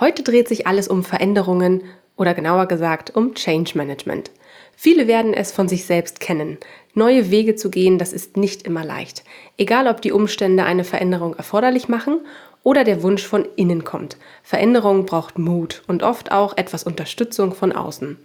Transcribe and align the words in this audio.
Heute 0.00 0.22
dreht 0.22 0.48
sich 0.48 0.66
alles 0.66 0.88
um 0.88 1.04
Veränderungen 1.04 1.82
oder 2.16 2.34
genauer 2.34 2.66
gesagt 2.66 3.14
um 3.14 3.34
Change 3.34 3.76
Management. 3.76 4.30
Viele 4.74 5.06
werden 5.06 5.34
es 5.34 5.52
von 5.52 5.68
sich 5.68 5.84
selbst 5.84 6.18
kennen. 6.18 6.58
Neue 6.94 7.30
Wege 7.30 7.56
zu 7.56 7.70
gehen, 7.70 7.98
das 7.98 8.12
ist 8.12 8.36
nicht 8.36 8.62
immer 8.62 8.84
leicht. 8.84 9.22
Egal 9.58 9.86
ob 9.86 10.02
die 10.02 10.12
Umstände 10.12 10.64
eine 10.64 10.84
Veränderung 10.84 11.34
erforderlich 11.34 11.88
machen 11.88 12.20
oder 12.62 12.84
der 12.84 13.02
Wunsch 13.02 13.26
von 13.26 13.46
innen 13.56 13.84
kommt. 13.84 14.16
Veränderung 14.42 15.06
braucht 15.06 15.38
Mut 15.38 15.82
und 15.86 16.02
oft 16.02 16.32
auch 16.32 16.56
etwas 16.56 16.84
Unterstützung 16.84 17.54
von 17.54 17.72
außen. 17.72 18.18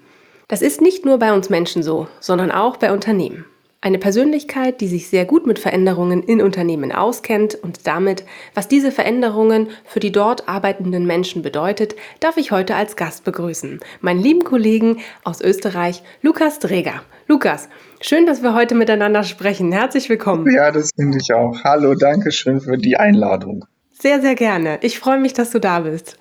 Das 0.48 0.62
ist 0.62 0.80
nicht 0.82 1.06
nur 1.06 1.20
bei 1.20 1.34
uns 1.34 1.50
Menschen 1.50 1.84
so, 1.84 2.08
sondern 2.20 2.52
auch 2.52 2.78
bei 2.78 2.92
Unternehmen. 2.94 3.46
Eine 3.80 4.00
Persönlichkeit, 4.00 4.82
die 4.82 4.88
sich 4.88 5.08
sehr 5.08 5.26
gut 5.26 5.46
mit 5.46 5.60
Veränderungen 5.60 6.24
in 6.24 6.42
Unternehmen 6.42 6.92
auskennt 6.92 7.54
und 7.54 7.86
damit, 7.86 8.26
was 8.56 8.68
diese 8.68 8.92
Veränderungen 8.92 9.70
für 9.86 10.00
die 10.00 10.12
dort 10.12 10.50
arbeitenden 10.50 11.06
Menschen 11.06 11.44
bedeutet, 11.44 11.96
darf 12.20 12.38
ich 12.38 12.52
heute 12.52 12.74
als 12.74 12.96
Gast 12.96 13.24
begrüßen. 13.24 13.80
Meinen 14.02 14.20
lieben 14.20 14.44
Kollegen 14.44 14.98
aus 15.24 15.42
Österreich, 15.42 16.02
Lukas 16.24 16.58
Dreger. 16.58 17.04
Lukas, 17.28 17.70
schön, 18.02 18.26
dass 18.26 18.42
wir 18.42 18.56
heute 18.56 18.74
miteinander 18.74 19.24
sprechen. 19.24 19.72
Herzlich 19.72 20.10
willkommen. 20.10 20.52
Ja, 20.52 20.72
das 20.72 20.90
finde 20.96 21.20
ich 21.22 21.32
auch. 21.32 21.64
Hallo, 21.64 21.94
danke 21.94 22.32
schön 22.32 22.60
für 22.60 22.80
die 22.80 22.98
Einladung. 22.98 23.66
Sehr, 23.92 24.22
sehr 24.22 24.36
gerne. 24.36 24.80
Ich 24.82 24.98
freue 24.98 25.20
mich, 25.20 25.34
dass 25.34 25.52
du 25.52 25.60
da 25.60 25.82
bist. 25.82 26.18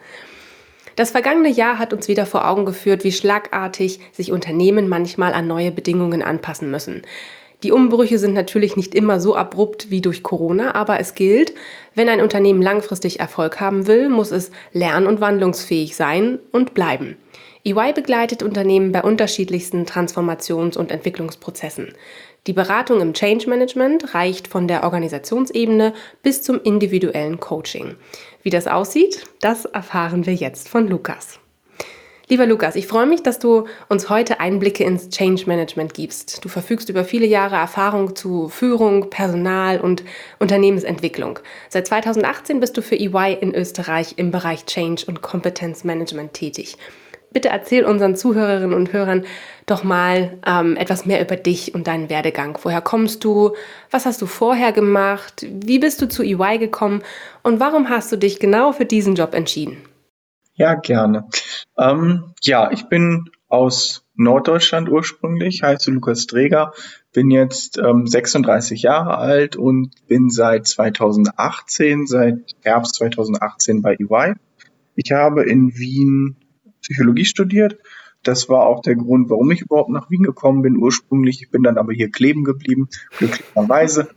Das 0.95 1.11
vergangene 1.11 1.51
Jahr 1.51 1.79
hat 1.79 1.93
uns 1.95 2.09
wieder 2.09 2.27
vor 2.27 2.49
Augen 2.49 2.67
geführt, 2.67 3.03
wie 3.03 3.13
schlagartig 3.13 4.01
sich 4.13 4.31
Unternehmen 4.31 4.89
manchmal 4.89 5.33
an 5.33 5.47
neue 5.47 5.71
Bedingungen 5.71 6.23
anpassen 6.23 6.71
müssen. 6.71 7.03
Die 7.67 7.73
Umbrüche 7.73 8.21
sind 8.21 8.33
natürlich 8.33 8.77
nicht 8.77 8.95
immer 8.95 9.19
so 9.19 9.35
abrupt 9.35 9.91
wie 9.91 10.01
durch 10.01 10.23
Corona, 10.23 10.77
aber 10.77 11.01
es 11.01 11.17
gilt, 11.17 11.53
wenn 11.97 12.09
ein 12.09 12.21
Unternehmen 12.21 12.63
langfristig 12.63 13.19
Erfolg 13.19 13.59
haben 13.59 13.89
will, 13.89 14.09
muss 14.09 14.31
es 14.31 14.53
lern- 14.73 15.09
und 15.09 15.21
wandlungsfähig 15.21 15.97
sein 15.97 16.39
und 16.53 16.75
bleiben. 16.75 17.17
EY 17.65 17.93
begleitet 17.93 18.45
Unternehmen 18.45 18.93
bei 18.93 19.03
unterschiedlichsten 19.03 19.85
Transformations- 19.85 20.79
und 20.79 20.93
Entwicklungsprozessen. 20.93 21.89
Die 22.47 22.53
Beratung 22.53 23.01
im 23.01 23.15
Change 23.15 23.51
Management 23.51 24.15
reicht 24.15 24.47
von 24.47 24.69
der 24.69 24.85
Organisationsebene 24.85 25.93
bis 26.23 26.43
zum 26.43 26.61
individuellen 26.63 27.41
Coaching. 27.41 27.97
Wie 28.45 28.51
das 28.51 28.69
aussieht, 28.69 29.25
das 29.41 29.65
erfahren 29.65 30.25
wir 30.25 30.35
jetzt 30.35 30.69
von 30.69 30.87
Lukas. 30.87 31.41
Lieber 32.29 32.47
Lukas, 32.47 32.75
ich 32.75 32.89
freue 32.89 33.07
mich, 33.07 33.23
dass 33.23 33.39
du 33.39 33.67
uns 33.89 34.11
heute 34.11 34.41
Einblicke 34.41 34.83
ins 34.83 35.11
Change 35.11 35.45
Management 35.47 35.95
gibst. 35.95 36.45
Du 36.45 36.49
verfügst 36.49 36.89
über 36.89 37.05
viele 37.05 37.25
Jahre 37.25 37.55
Erfahrung 37.55 38.17
zu 38.17 38.49
Führung, 38.49 39.11
Personal 39.11 39.81
und 39.81 40.03
Unternehmensentwicklung. 40.41 41.39
Seit 41.69 41.87
2018 41.87 42.59
bist 42.59 42.77
du 42.77 42.83
für 42.83 42.97
EY 42.97 43.39
in 43.41 43.55
Österreich 43.55 44.15
im 44.17 44.33
Bereich 44.33 44.67
Change 44.67 45.05
und 45.07 45.23
Kompetenzmanagement 45.23 46.33
tätig. 46.33 46.77
Bitte 47.31 47.51
erzähl 47.51 47.85
unseren 47.85 48.17
Zuhörerinnen 48.17 48.75
und 48.75 48.93
Hörern 48.93 49.25
doch 49.67 49.85
mal 49.85 50.37
ähm, 50.45 50.77
etwas 50.77 51.07
mehr 51.07 51.21
über 51.21 51.37
dich 51.37 51.77
und 51.77 51.87
deinen 51.87 52.11
Werdegang. 52.11 52.59
Woher 52.61 52.81
kommst 52.81 53.23
du? 53.23 53.53
Was 53.93 54.05
hast 54.05 54.21
du 54.21 54.27
vorher 54.27 54.73
gemacht? 54.73 55.47
Wie 55.49 55.79
bist 55.79 56.03
du 56.03 56.09
zu 56.09 56.25
EY 56.25 56.59
gekommen? 56.59 57.05
Und 57.45 57.61
warum 57.61 57.89
hast 57.89 58.11
du 58.11 58.17
dich 58.17 58.41
genau 58.41 58.73
für 58.73 58.85
diesen 58.85 59.15
Job 59.15 59.33
entschieden? 59.33 59.77
Ja, 60.57 60.75
gerne. 60.75 61.29
Ähm, 61.79 62.33
ja, 62.43 62.71
ich 62.71 62.89
bin 62.89 63.31
aus 63.49 64.07
Norddeutschland 64.15 64.89
ursprünglich, 64.89 65.63
heiße 65.63 65.91
Lukas 65.91 66.27
Träger, 66.27 66.73
bin 67.13 67.31
jetzt 67.31 67.77
ähm, 67.77 68.07
36 68.07 68.81
Jahre 68.83 69.19
alt 69.19 69.57
und 69.57 69.91
bin 70.09 70.31
seit 70.31 70.67
2018, 70.67 72.07
seit 72.07 72.39
Herbst 72.63 72.95
2018 72.97 73.83
bei 73.83 73.97
EY. 73.97 74.35
Ich 74.95 75.13
habe 75.13 75.45
in 75.45 75.77
Wien 75.77 76.37
Psychologie 76.81 77.27
studiert 77.27 77.79
das 78.27 78.49
war 78.49 78.67
auch 78.67 78.83
der 78.83 78.97
Grund, 78.97 79.31
warum 79.31 79.51
ich 79.51 79.63
überhaupt 79.63 79.91
nach 79.91 80.11
Wien 80.11 80.23
gekommen 80.23 80.63
bin 80.63 80.77
ursprünglich. 80.77 81.43
Ich 81.43 81.51
bin 81.51 81.63
dann 81.63 81.79
aber 81.79 81.93
hier 81.93 82.11
kleben 82.11 82.45
geblieben, 82.45 82.89
glücklicherweise. 83.19 84.09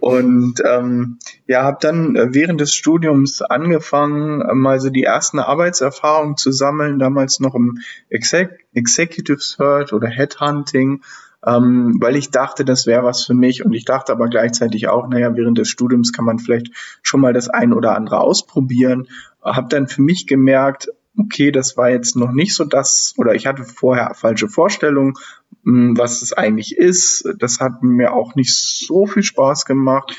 Und 0.00 0.62
ähm, 0.68 1.18
ja, 1.46 1.62
habe 1.62 1.78
dann 1.80 2.16
äh, 2.16 2.34
während 2.34 2.60
des 2.60 2.74
Studiums 2.74 3.40
angefangen, 3.40 4.42
mal 4.58 4.80
so 4.80 4.90
die 4.90 5.04
ersten 5.04 5.38
Arbeitserfahrungen 5.38 6.36
zu 6.36 6.52
sammeln, 6.52 6.98
damals 6.98 7.40
noch 7.40 7.54
im 7.54 7.78
Exec 8.10 8.66
Executive 8.74 9.40
Search 9.40 9.92
oder 9.92 10.08
Headhunting, 10.08 11.02
ähm, 11.46 11.98
weil 12.00 12.16
ich 12.16 12.30
dachte, 12.30 12.64
das 12.64 12.86
wäre 12.86 13.04
was 13.04 13.24
für 13.24 13.34
mich. 13.34 13.64
Und 13.64 13.72
ich 13.72 13.84
dachte 13.84 14.12
aber 14.12 14.28
gleichzeitig 14.28 14.88
auch, 14.88 15.08
naja, 15.08 15.34
während 15.36 15.58
des 15.58 15.68
Studiums 15.68 16.12
kann 16.12 16.24
man 16.24 16.38
vielleicht 16.38 16.70
schon 17.02 17.20
mal 17.20 17.32
das 17.32 17.48
ein 17.48 17.72
oder 17.72 17.96
andere 17.96 18.20
ausprobieren. 18.20 19.08
Habe 19.42 19.68
dann 19.68 19.88
für 19.88 20.02
mich 20.02 20.26
gemerkt, 20.26 20.90
okay, 21.18 21.50
das 21.50 21.76
war 21.76 21.90
jetzt 21.90 22.16
noch 22.16 22.32
nicht 22.32 22.54
so 22.54 22.64
das, 22.64 23.14
oder 23.16 23.34
ich 23.34 23.46
hatte 23.46 23.64
vorher 23.64 24.14
falsche 24.14 24.48
Vorstellungen, 24.48 25.14
hm, 25.64 25.96
was 25.96 26.22
es 26.22 26.32
eigentlich 26.32 26.76
ist. 26.76 27.28
Das 27.38 27.60
hat 27.60 27.82
mir 27.82 28.12
auch 28.12 28.34
nicht 28.34 28.54
so 28.54 29.06
viel 29.06 29.22
Spaß 29.22 29.64
gemacht. 29.64 30.16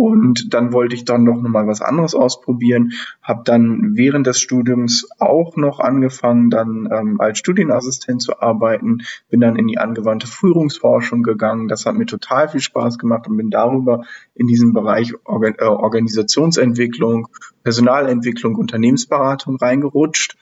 Und 0.00 0.54
dann 0.54 0.72
wollte 0.72 0.94
ich 0.94 1.04
dann 1.04 1.26
doch 1.26 1.42
nochmal 1.42 1.66
was 1.66 1.82
anderes 1.82 2.14
ausprobieren. 2.14 2.92
Habe 3.20 3.42
dann 3.44 3.96
während 3.96 4.26
des 4.26 4.40
Studiums 4.40 5.06
auch 5.18 5.56
noch 5.56 5.78
angefangen, 5.78 6.48
dann 6.48 6.88
ähm, 6.90 7.20
als 7.20 7.38
Studienassistent 7.38 8.22
zu 8.22 8.40
arbeiten. 8.40 9.02
Bin 9.28 9.40
dann 9.40 9.56
in 9.56 9.66
die 9.66 9.76
angewandte 9.76 10.26
Führungsforschung 10.26 11.22
gegangen. 11.22 11.68
Das 11.68 11.84
hat 11.84 11.96
mir 11.96 12.06
total 12.06 12.48
viel 12.48 12.62
Spaß 12.62 12.96
gemacht 12.96 13.28
und 13.28 13.36
bin 13.36 13.50
darüber 13.50 14.04
in 14.34 14.46
diesen 14.46 14.72
Bereich 14.72 15.12
Organ 15.24 15.56
äh, 15.58 15.64
Organisationsentwicklung, 15.64 17.28
Personalentwicklung, 17.62 18.54
Unternehmensberatung 18.54 19.56
reingerutscht 19.56 20.38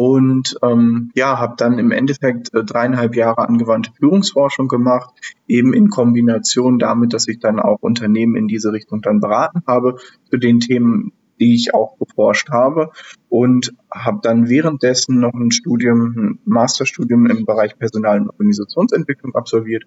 und 0.00 0.56
ähm, 0.62 1.10
ja, 1.14 1.38
habe 1.38 1.56
dann 1.58 1.78
im 1.78 1.90
Endeffekt 1.90 2.54
äh, 2.54 2.64
dreieinhalb 2.64 3.14
Jahre 3.16 3.46
angewandte 3.46 3.92
Führungsforschung 3.92 4.66
gemacht, 4.66 5.10
eben 5.46 5.74
in 5.74 5.90
Kombination 5.90 6.78
damit, 6.78 7.12
dass 7.12 7.28
ich 7.28 7.38
dann 7.38 7.60
auch 7.60 7.76
Unternehmen 7.82 8.34
in 8.34 8.48
diese 8.48 8.72
Richtung 8.72 9.02
dann 9.02 9.20
beraten 9.20 9.62
habe 9.66 9.98
zu 10.30 10.38
den 10.38 10.58
Themen, 10.58 11.12
die 11.38 11.54
ich 11.54 11.74
auch 11.74 11.98
geforscht 11.98 12.48
habe. 12.48 12.92
Und 13.28 13.74
habe 13.90 14.20
dann 14.22 14.48
währenddessen 14.48 15.20
noch 15.20 15.34
ein 15.34 15.50
Studium, 15.50 16.14
ein 16.16 16.38
Masterstudium 16.46 17.26
im 17.26 17.44
Bereich 17.44 17.78
Personal- 17.78 18.22
und 18.22 18.30
Organisationsentwicklung 18.30 19.34
absolviert 19.34 19.84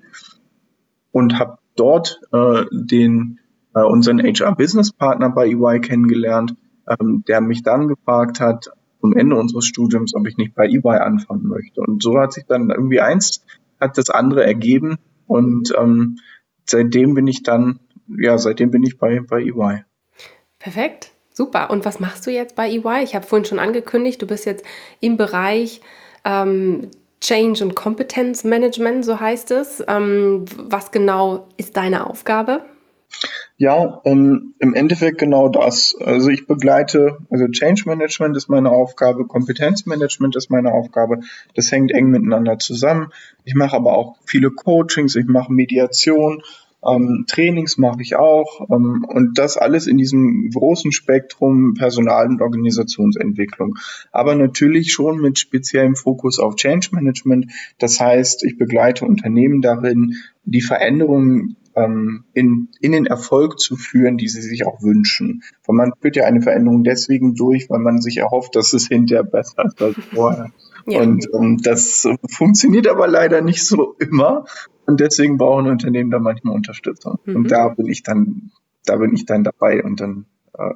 und 1.12 1.40
habe 1.40 1.58
dort 1.76 2.22
äh, 2.32 2.66
den 2.72 3.40
äh, 3.74 3.82
unseren 3.82 4.20
HR-Business-Partner 4.20 5.32
bei 5.32 5.48
EY 5.48 5.80
kennengelernt, 5.80 6.54
ähm, 6.88 7.24
der 7.28 7.42
mich 7.42 7.64
dann 7.64 7.88
gefragt 7.88 8.40
hat, 8.40 8.70
zum 9.04 9.18
Ende 9.18 9.36
unseres 9.36 9.66
Studiums, 9.66 10.16
ob 10.16 10.26
ich 10.28 10.38
nicht 10.38 10.56
bei 10.56 10.66
EY 10.66 10.98
anfangen 11.00 11.46
möchte. 11.46 11.82
Und 11.82 12.02
so 12.02 12.18
hat 12.18 12.32
sich 12.32 12.46
dann 12.46 12.70
irgendwie 12.70 13.02
eins, 13.02 13.44
hat 13.78 13.98
das 13.98 14.10
andere 14.10 14.46
ergeben 14.46 14.98
und 15.28 15.74
ähm, 15.78 16.20
seitdem 16.66 17.14
bin 17.14 17.28
ich 17.28 17.44
dann, 17.44 17.82
ja, 18.08 18.38
seitdem 18.38 18.72
bin 18.72 18.82
ich 18.84 18.98
bei, 18.98 19.20
bei 19.20 19.42
EY. 19.42 19.84
Perfekt. 20.58 21.12
Super. 21.34 21.70
Und 21.70 21.84
was 21.84 22.00
machst 22.00 22.26
du 22.26 22.32
jetzt 22.32 22.56
bei 22.56 22.70
EY? 22.70 23.04
Ich 23.04 23.14
habe 23.14 23.26
vorhin 23.26 23.44
schon 23.44 23.60
angekündigt, 23.60 24.22
du 24.22 24.28
bist 24.28 24.46
jetzt 24.46 24.64
im 25.02 25.18
Bereich 25.18 25.82
ähm, 26.24 26.88
Change 27.20 27.62
und 27.62 27.76
Competence 27.76 28.46
Management, 28.46 29.04
so 29.04 29.20
heißt 29.20 29.52
es. 29.52 29.84
Ähm, 29.86 30.46
was 30.56 30.92
genau 30.92 31.50
ist 31.58 31.76
deine 31.76 32.08
Aufgabe? 32.08 32.64
Ja, 33.58 34.02
ähm, 34.04 34.56
im 34.60 34.74
Endeffekt 34.74 35.20
genau 35.20 35.48
das. 35.48 35.96
Also 36.00 36.30
ich 36.30 36.48
begleite, 36.48 37.20
also 37.30 37.48
Change 37.48 37.84
Management 37.86 38.36
ist 38.36 38.50
meine 38.50 38.72
Aufgabe, 38.72 39.26
Kompetenzmanagement 39.26 40.36
ist 40.36 40.50
meine 40.50 40.72
Aufgabe. 40.72 41.20
Das 41.56 41.72
hängt 41.72 41.92
eng 41.92 42.08
miteinander 42.08 42.58
zusammen. 42.58 43.12
Ich 43.46 43.56
mache 43.56 43.76
aber 43.76 43.96
auch 43.96 44.18
viele 44.26 44.50
Coachings, 44.50 45.16
ich 45.16 45.28
mache 45.28 45.54
Mediation, 45.54 46.42
ähm, 46.86 47.26
Trainings 47.28 47.78
mache 47.78 48.02
ich 48.02 48.16
auch 48.16 48.68
ähm, 48.70 49.06
und 49.08 49.38
das 49.38 49.58
alles 49.58 49.88
in 49.88 49.98
diesem 49.98 50.50
großen 50.50 50.92
Spektrum 50.92 51.76
Personal- 51.76 52.28
und 52.28 52.42
Organisationsentwicklung. 52.42 53.78
Aber 54.12 54.36
natürlich 54.36 54.92
schon 54.92 55.22
mit 55.22 55.40
speziellem 55.40 55.96
Fokus 55.96 56.40
auf 56.40 56.56
Change 56.56 56.90
Management. 56.92 57.52
Das 57.80 58.00
heißt, 58.00 58.44
ich 58.44 58.58
begleite 58.58 59.06
Unternehmen 59.06 59.62
darin, 59.62 60.16
die 60.44 60.62
Veränderungen 60.62 61.58
ähm, 61.76 62.26
in, 62.34 62.70
in 62.82 62.92
den 62.92 63.06
Erfolg 63.06 63.60
zu 63.60 63.76
führen, 63.76 64.18
die 64.18 64.28
sie 64.28 64.42
sich 64.42 64.66
auch 64.66 64.82
wünschen. 64.82 65.44
Weil 65.66 65.76
man 65.76 65.94
führt 66.00 66.16
ja 66.16 66.26
eine 66.26 66.42
Veränderung 66.42 66.84
deswegen 66.84 67.36
durch, 67.36 67.70
weil 67.70 67.80
man 67.80 68.02
sich 68.02 68.18
erhofft, 68.18 68.56
dass 68.56 68.74
es 68.74 68.88
hinterher 68.88 69.24
besser 69.24 69.66
ist 69.66 69.82
als 69.82 69.96
vorher. 70.14 70.52
Ja. 70.86 71.02
Und 71.02 71.28
ähm, 71.34 71.60
das 71.64 72.08
funktioniert 72.30 72.88
aber 72.88 73.08
leider 73.08 73.42
nicht 73.42 73.66
so 73.66 73.96
immer. 74.00 74.46
Und 74.86 75.00
deswegen 75.00 75.38
brauchen 75.38 75.68
Unternehmen 75.68 76.12
da 76.12 76.20
manchmal 76.20 76.56
Unterstützung. 76.56 77.20
Mhm. 77.26 77.36
Und 77.38 77.52
da 77.52 77.70
bin 77.70 77.88
ich 77.88 78.04
dann, 78.04 78.52
da 78.86 78.98
bin 78.98 79.14
ich 79.14 79.26
dann 79.26 79.44
dabei 79.44 79.84
und 79.84 80.00
dann 80.02 80.26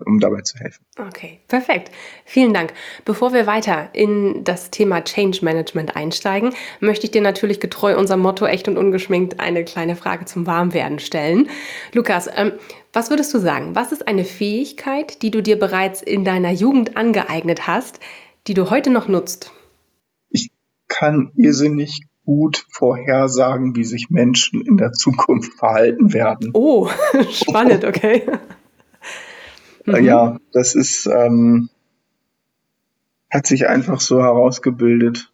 um 0.05 0.19
dabei 0.19 0.41
zu 0.41 0.57
helfen. 0.57 0.83
Okay, 0.97 1.39
perfekt. 1.47 1.91
Vielen 2.25 2.53
Dank. 2.53 2.73
Bevor 3.05 3.33
wir 3.33 3.45
weiter 3.45 3.89
in 3.93 4.43
das 4.43 4.71
Thema 4.71 5.03
Change 5.03 5.39
Management 5.43 5.95
einsteigen, 5.95 6.53
möchte 6.79 7.05
ich 7.05 7.11
dir 7.11 7.21
natürlich 7.21 7.59
getreu 7.59 7.97
unserem 7.97 8.21
Motto 8.21 8.45
echt 8.45 8.67
und 8.67 8.77
ungeschminkt 8.77 9.39
eine 9.39 9.63
kleine 9.63 9.95
Frage 9.95 10.25
zum 10.25 10.47
Warmwerden 10.47 10.99
stellen. 10.99 11.49
Lukas, 11.93 12.27
ähm, 12.35 12.53
was 12.91 13.09
würdest 13.11 13.33
du 13.33 13.39
sagen? 13.39 13.75
Was 13.75 13.91
ist 13.91 14.07
eine 14.07 14.25
Fähigkeit, 14.25 15.21
die 15.21 15.29
du 15.29 15.43
dir 15.43 15.59
bereits 15.59 16.01
in 16.01 16.25
deiner 16.25 16.51
Jugend 16.51 16.97
angeeignet 16.97 17.67
hast, 17.67 17.99
die 18.47 18.55
du 18.55 18.71
heute 18.71 18.89
noch 18.89 19.07
nutzt? 19.07 19.51
Ich 20.29 20.49
kann 20.87 21.31
irrsinnig 21.35 22.01
gut 22.25 22.65
vorhersagen, 22.71 23.75
wie 23.75 23.83
sich 23.83 24.09
Menschen 24.09 24.61
in 24.61 24.77
der 24.77 24.91
Zukunft 24.91 25.53
verhalten 25.53 26.13
werden. 26.13 26.49
Oh, 26.53 26.89
spannend, 27.31 27.85
okay. 27.85 28.23
Mhm. 29.87 30.03
Ja, 30.03 30.37
das 30.51 30.75
ist, 30.75 31.07
ähm, 31.07 31.69
hat 33.29 33.47
sich 33.47 33.67
einfach 33.67 33.99
so 33.99 34.21
herausgebildet. 34.21 35.31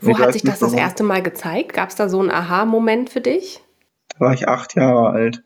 Wo 0.00 0.10
ich 0.10 0.18
hat 0.18 0.32
sich 0.32 0.42
das 0.42 0.60
das 0.60 0.72
erste 0.72 1.02
Mal 1.02 1.22
gezeigt? 1.22 1.72
Gab 1.72 1.90
es 1.90 1.96
da 1.96 2.08
so 2.08 2.20
einen 2.20 2.30
Aha-Moment 2.30 3.10
für 3.10 3.20
dich? 3.20 3.62
Da 4.10 4.20
war 4.20 4.34
ich 4.34 4.48
acht 4.48 4.76
Jahre 4.76 5.10
alt. 5.10 5.42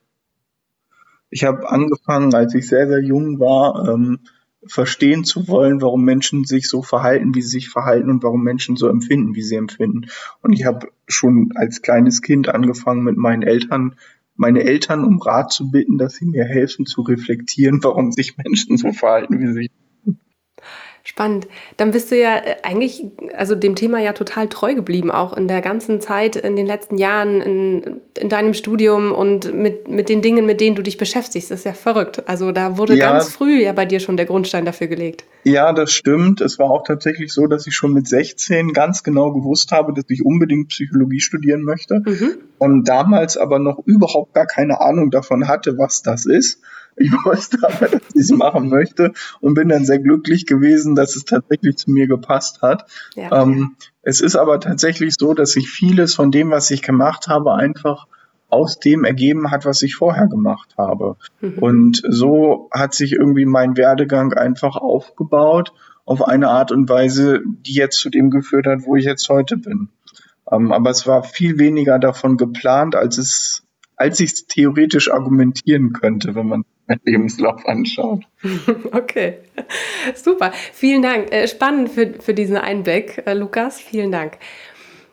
Ich 1.31 1.45
habe 1.45 1.69
angefangen, 1.69 2.35
als 2.35 2.55
ich 2.55 2.69
sehr, 2.69 2.89
sehr 2.89 3.03
jung 3.03 3.39
war, 3.39 3.89
ähm, 3.89 4.21
verstehen 4.67 5.25
zu 5.25 5.47
wollen, 5.49 5.81
warum 5.81 6.05
Menschen 6.05 6.45
sich 6.45 6.69
so 6.69 6.83
verhalten, 6.83 7.35
wie 7.35 7.43
sie 7.43 7.49
sich 7.49 7.69
verhalten 7.69 8.11
und 8.11 8.23
warum 8.23 8.43
Menschen 8.43 8.77
so 8.77 8.89
empfinden, 8.89 9.35
wie 9.35 9.43
sie 9.43 9.57
empfinden. 9.57 10.07
Und 10.43 10.53
ich 10.53 10.65
habe 10.65 10.89
schon 11.07 11.53
als 11.55 11.83
kleines 11.83 12.23
Kind 12.23 12.49
angefangen, 12.49 13.03
mit 13.03 13.17
meinen 13.17 13.43
Eltern 13.43 13.97
meine 14.39 14.63
Eltern 14.65 15.05
um 15.05 15.21
Rat 15.21 15.53
zu 15.53 15.71
bitten, 15.71 15.99
dass 15.99 16.15
sie 16.15 16.25
mir 16.25 16.45
helfen 16.45 16.87
zu 16.87 17.03
reflektieren, 17.03 17.83
warum 17.83 18.13
sich 18.13 18.37
Menschen 18.39 18.79
so 18.79 18.93
verhalten, 18.93 19.41
wie 19.41 19.47
sie. 19.49 19.53
sich 19.53 19.71
Spannend. 21.09 21.49
Dann 21.79 21.93
bist 21.93 22.11
du 22.11 22.21
ja 22.21 22.37
äh, 22.37 22.57
eigentlich, 22.63 23.03
also 23.35 23.55
dem 23.55 23.77
Thema 23.77 23.99
ja 23.99 24.13
total 24.13 24.47
treu 24.47 24.75
geblieben, 24.75 25.11
auch 25.11 25.35
in 25.35 25.49
der 25.49 25.63
ganzen 25.63 26.03
Zeit, 26.03 26.37
in 26.37 26.55
den 26.55 26.67
letzten 26.67 26.99
Jahren, 26.99 27.41
in, 27.41 28.01
in 28.19 28.29
deinem 28.29 28.53
Studium 28.53 29.13
und 29.13 29.55
mit, 29.55 29.89
mit 29.89 30.11
den 30.11 30.21
Dingen, 30.21 30.45
mit 30.45 30.61
denen 30.61 30.77
du 30.77 30.83
dich 30.83 30.99
beschäftigst. 30.99 31.51
Das 31.51 31.61
ist 31.61 31.65
ja 31.65 31.73
verrückt. 31.73 32.29
Also 32.29 32.53
da 32.53 32.77
wurde 32.77 32.95
ja, 32.95 33.11
ganz 33.11 33.31
früh 33.31 33.63
ja 33.63 33.73
bei 33.73 33.87
dir 33.87 34.01
schon 34.01 34.19
der 34.19 34.27
Grundstein 34.27 34.67
dafür 34.67 34.87
gelegt. 34.87 35.25
Ja, 35.45 35.73
das 35.73 35.93
stimmt. 35.93 36.43
Es 36.43 36.59
war 36.59 36.71
auch 36.71 36.85
tatsächlich 36.87 37.33
so, 37.33 37.47
dass 37.47 37.67
ich 37.67 37.75
schon 37.75 37.95
mit 37.95 38.07
16 38.07 38.75
ganz 38.75 39.03
genau 39.03 39.33
gewusst 39.33 39.73
habe, 39.73 39.95
dass 39.95 40.05
ich 40.11 40.27
unbedingt 40.27 40.69
Psychologie 40.69 41.21
studieren 41.21 41.63
möchte. 41.63 42.03
Mhm. 42.05 42.37
Und 42.59 42.87
damals 42.87 43.39
aber 43.39 43.59
noch 43.59 43.79
überhaupt 43.87 44.35
gar 44.35 44.47
keine 44.47 44.83
Ahnung 44.83 45.11
davon 45.11 45.49
hatte, 45.49 45.79
was 45.79 46.03
das 46.03 46.27
ist. 46.27 46.61
Ich 46.99 47.13
wusste 47.25 47.59
aber, 47.63 47.89
dass 47.89 48.03
ich 48.15 48.23
es 48.23 48.31
machen 48.31 48.69
möchte 48.69 49.13
und 49.41 49.55
bin 49.55 49.69
dann 49.69 49.85
sehr 49.85 49.99
glücklich 49.99 50.47
gewesen, 50.47 50.95
dass 50.95 51.17
es 51.17 51.25
tatsächlich 51.25 51.77
zu 51.77 51.91
mir 51.91 52.07
gepasst 52.07 52.63
hat. 52.63 52.87
Ja. 53.15 53.43
Ähm, 53.43 53.77
es 54.03 54.21
ist 54.21 54.37
aber 54.37 54.61
tatsächlich 54.61 55.15
so, 55.19 55.35
dass 55.35 55.53
sich 55.53 55.69
vieles 55.69 56.15
von 56.15 56.31
dem, 56.31 56.51
was 56.51 56.71
ich 56.71 56.83
gemacht 56.83 57.29
habe, 57.29 57.55
einfach 57.55 58.07
aus 58.49 58.79
dem 58.81 59.05
ergeben 59.05 59.51
hat, 59.51 59.65
was 59.65 59.83
ich 59.83 59.95
vorher 59.95 60.27
gemacht 60.27 60.75
habe. 60.79 61.17
Mhm. 61.41 61.59
Und 61.59 62.03
so 62.09 62.69
hat 62.73 62.95
sich 62.95 63.13
irgendwie 63.13 63.45
mein 63.45 63.77
Werdegang 63.77 64.33
einfach 64.33 64.77
aufgebaut 64.77 65.73
auf 66.07 66.27
eine 66.27 66.49
Art 66.49 66.73
und 66.73 66.89
Weise, 66.89 67.43
die 67.45 67.75
jetzt 67.75 67.99
zu 67.99 68.09
dem 68.09 68.31
geführt 68.31 68.67
hat, 68.67 68.87
wo 68.87 68.97
ich 68.97 69.05
jetzt 69.05 69.29
heute 69.29 69.59
bin. 69.59 69.91
Ähm, 70.51 70.73
aber 70.73 70.91
es 70.91 71.07
war 71.07 71.23
viel 71.23 71.59
weniger 71.59 71.99
davon 71.99 72.39
geplant, 72.39 72.97
als 72.97 73.19
es, 73.19 73.63
als 73.97 74.19
ich 74.21 74.33
es 74.33 74.47
theoretisch 74.47 75.13
argumentieren 75.13 75.93
könnte, 75.93 76.35
wenn 76.35 76.47
man 76.47 76.65
Lebenslauf 77.05 77.65
anschaut. 77.67 78.25
Okay, 78.93 79.39
super. 80.15 80.53
Vielen 80.73 81.03
Dank. 81.03 81.33
Äh, 81.33 81.49
spannend 81.49 81.91
für, 81.91 82.15
für 82.21 82.35
diesen 82.35 82.57
Einblick, 82.57 83.23
äh, 83.27 83.35
Lukas. 83.35 83.81
Vielen 83.81 84.13
Dank. 84.13 84.39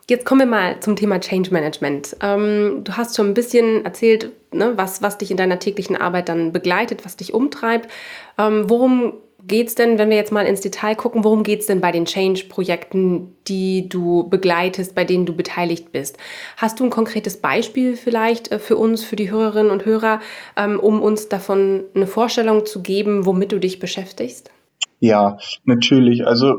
Jetzt 0.08 0.24
kommen 0.24 0.40
wir 0.40 0.46
mal 0.46 0.78
zum 0.80 0.94
Thema 0.94 1.20
Change 1.20 1.52
Management. 1.52 2.16
Ähm, 2.22 2.82
du 2.84 2.96
hast 2.96 3.16
schon 3.16 3.28
ein 3.28 3.34
bisschen 3.34 3.84
erzählt, 3.84 4.30
ne, 4.52 4.72
was, 4.76 5.02
was 5.02 5.18
dich 5.18 5.32
in 5.32 5.36
deiner 5.36 5.58
täglichen 5.58 5.96
Arbeit 5.96 6.28
dann 6.28 6.52
begleitet, 6.52 7.04
was 7.04 7.16
dich 7.16 7.34
umtreibt. 7.34 7.90
Ähm, 8.38 8.70
worum 8.70 9.14
geht 9.46 9.68
es 9.68 9.74
denn, 9.74 9.98
wenn 9.98 10.10
wir 10.10 10.16
jetzt 10.16 10.32
mal 10.32 10.46
ins 10.46 10.60
Detail 10.60 10.94
gucken, 10.94 11.24
worum 11.24 11.42
geht 11.42 11.60
es 11.60 11.66
denn 11.66 11.80
bei 11.80 11.92
den 11.92 12.04
Change-Projekten, 12.04 13.34
die 13.46 13.88
du 13.88 14.28
begleitest, 14.28 14.94
bei 14.94 15.04
denen 15.04 15.26
du 15.26 15.34
beteiligt 15.34 15.92
bist? 15.92 16.18
Hast 16.56 16.80
du 16.80 16.84
ein 16.84 16.90
konkretes 16.90 17.36
Beispiel 17.38 17.96
vielleicht 17.96 18.50
äh, 18.50 18.58
für 18.58 18.76
uns, 18.76 19.04
für 19.04 19.16
die 19.16 19.30
Hörerinnen 19.30 19.70
und 19.70 19.84
Hörer, 19.84 20.20
ähm, 20.56 20.80
um 20.80 21.00
uns 21.00 21.28
davon 21.28 21.84
eine 21.94 22.06
Vorstellung 22.06 22.66
zu 22.66 22.82
geben, 22.82 23.26
womit 23.26 23.52
du 23.52 23.60
dich 23.60 23.78
beschäftigst? 23.78 24.50
Ja, 24.98 25.38
natürlich. 25.64 26.26
Also 26.26 26.56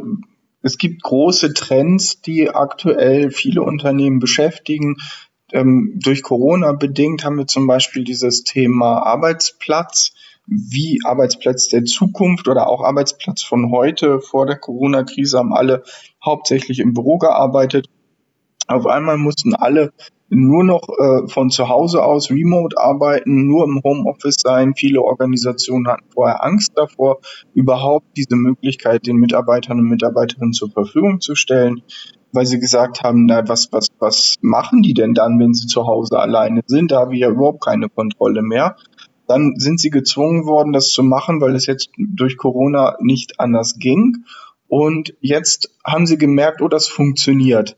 es 0.61 0.77
gibt 0.77 1.03
große 1.03 1.53
Trends, 1.53 2.21
die 2.21 2.49
aktuell 2.49 3.31
viele 3.31 3.61
Unternehmen 3.61 4.19
beschäftigen. 4.19 4.97
Ähm, 5.51 5.93
durch 5.95 6.23
Corona 6.23 6.73
bedingt 6.73 7.23
haben 7.23 7.37
wir 7.37 7.47
zum 7.47 7.67
Beispiel 7.67 8.03
dieses 8.03 8.43
Thema 8.43 9.05
Arbeitsplatz 9.05 10.13
wie 10.47 11.01
Arbeitsplatz 11.03 11.67
der 11.67 11.83
Zukunft 11.83 12.47
oder 12.47 12.67
auch 12.67 12.81
Arbeitsplatz 12.83 13.43
von 13.43 13.71
heute. 13.71 14.21
Vor 14.21 14.45
der 14.45 14.57
Corona-Krise 14.57 15.37
haben 15.37 15.53
alle 15.53 15.83
hauptsächlich 16.23 16.79
im 16.79 16.93
Büro 16.93 17.17
gearbeitet. 17.17 17.87
Auf 18.67 18.85
einmal 18.85 19.17
mussten 19.17 19.53
alle 19.53 19.91
nur 20.29 20.63
noch 20.63 20.89
äh, 20.89 21.27
von 21.27 21.49
zu 21.49 21.69
Hause 21.69 22.03
aus 22.03 22.29
remote 22.29 22.77
arbeiten, 22.77 23.47
nur 23.47 23.65
im 23.65 23.81
Homeoffice 23.83 24.37
sein. 24.41 24.73
Viele 24.75 25.01
Organisationen 25.01 25.87
hatten 25.87 26.09
vorher 26.13 26.43
Angst 26.43 26.73
davor, 26.75 27.19
überhaupt 27.53 28.05
diese 28.17 28.35
Möglichkeit 28.35 29.07
den 29.07 29.17
Mitarbeitern 29.17 29.79
und 29.79 29.87
Mitarbeiterinnen 29.87 30.53
zur 30.53 30.69
Verfügung 30.69 31.21
zu 31.21 31.35
stellen, 31.35 31.81
weil 32.33 32.45
sie 32.45 32.59
gesagt 32.59 33.03
haben, 33.03 33.25
na, 33.25 33.47
was, 33.47 33.71
was, 33.71 33.87
was 33.99 34.35
machen 34.41 34.81
die 34.81 34.93
denn 34.93 35.13
dann, 35.13 35.39
wenn 35.39 35.53
sie 35.53 35.67
zu 35.67 35.87
Hause 35.87 36.19
alleine 36.19 36.61
sind? 36.65 36.91
Da 36.91 36.99
haben 36.99 37.11
wir 37.11 37.19
ja 37.19 37.29
überhaupt 37.29 37.63
keine 37.63 37.87
Kontrolle 37.87 38.41
mehr. 38.41 38.75
Dann 39.27 39.55
sind 39.57 39.79
sie 39.79 39.89
gezwungen 39.89 40.45
worden, 40.45 40.73
das 40.73 40.89
zu 40.89 41.03
machen, 41.03 41.41
weil 41.41 41.55
es 41.55 41.65
jetzt 41.65 41.89
durch 41.97 42.37
Corona 42.37 42.97
nicht 43.01 43.39
anders 43.39 43.77
ging. 43.77 44.25
Und 44.67 45.13
jetzt 45.21 45.71
haben 45.85 46.05
sie 46.05 46.17
gemerkt, 46.17 46.61
oh, 46.61 46.67
das 46.67 46.87
funktioniert. 46.87 47.77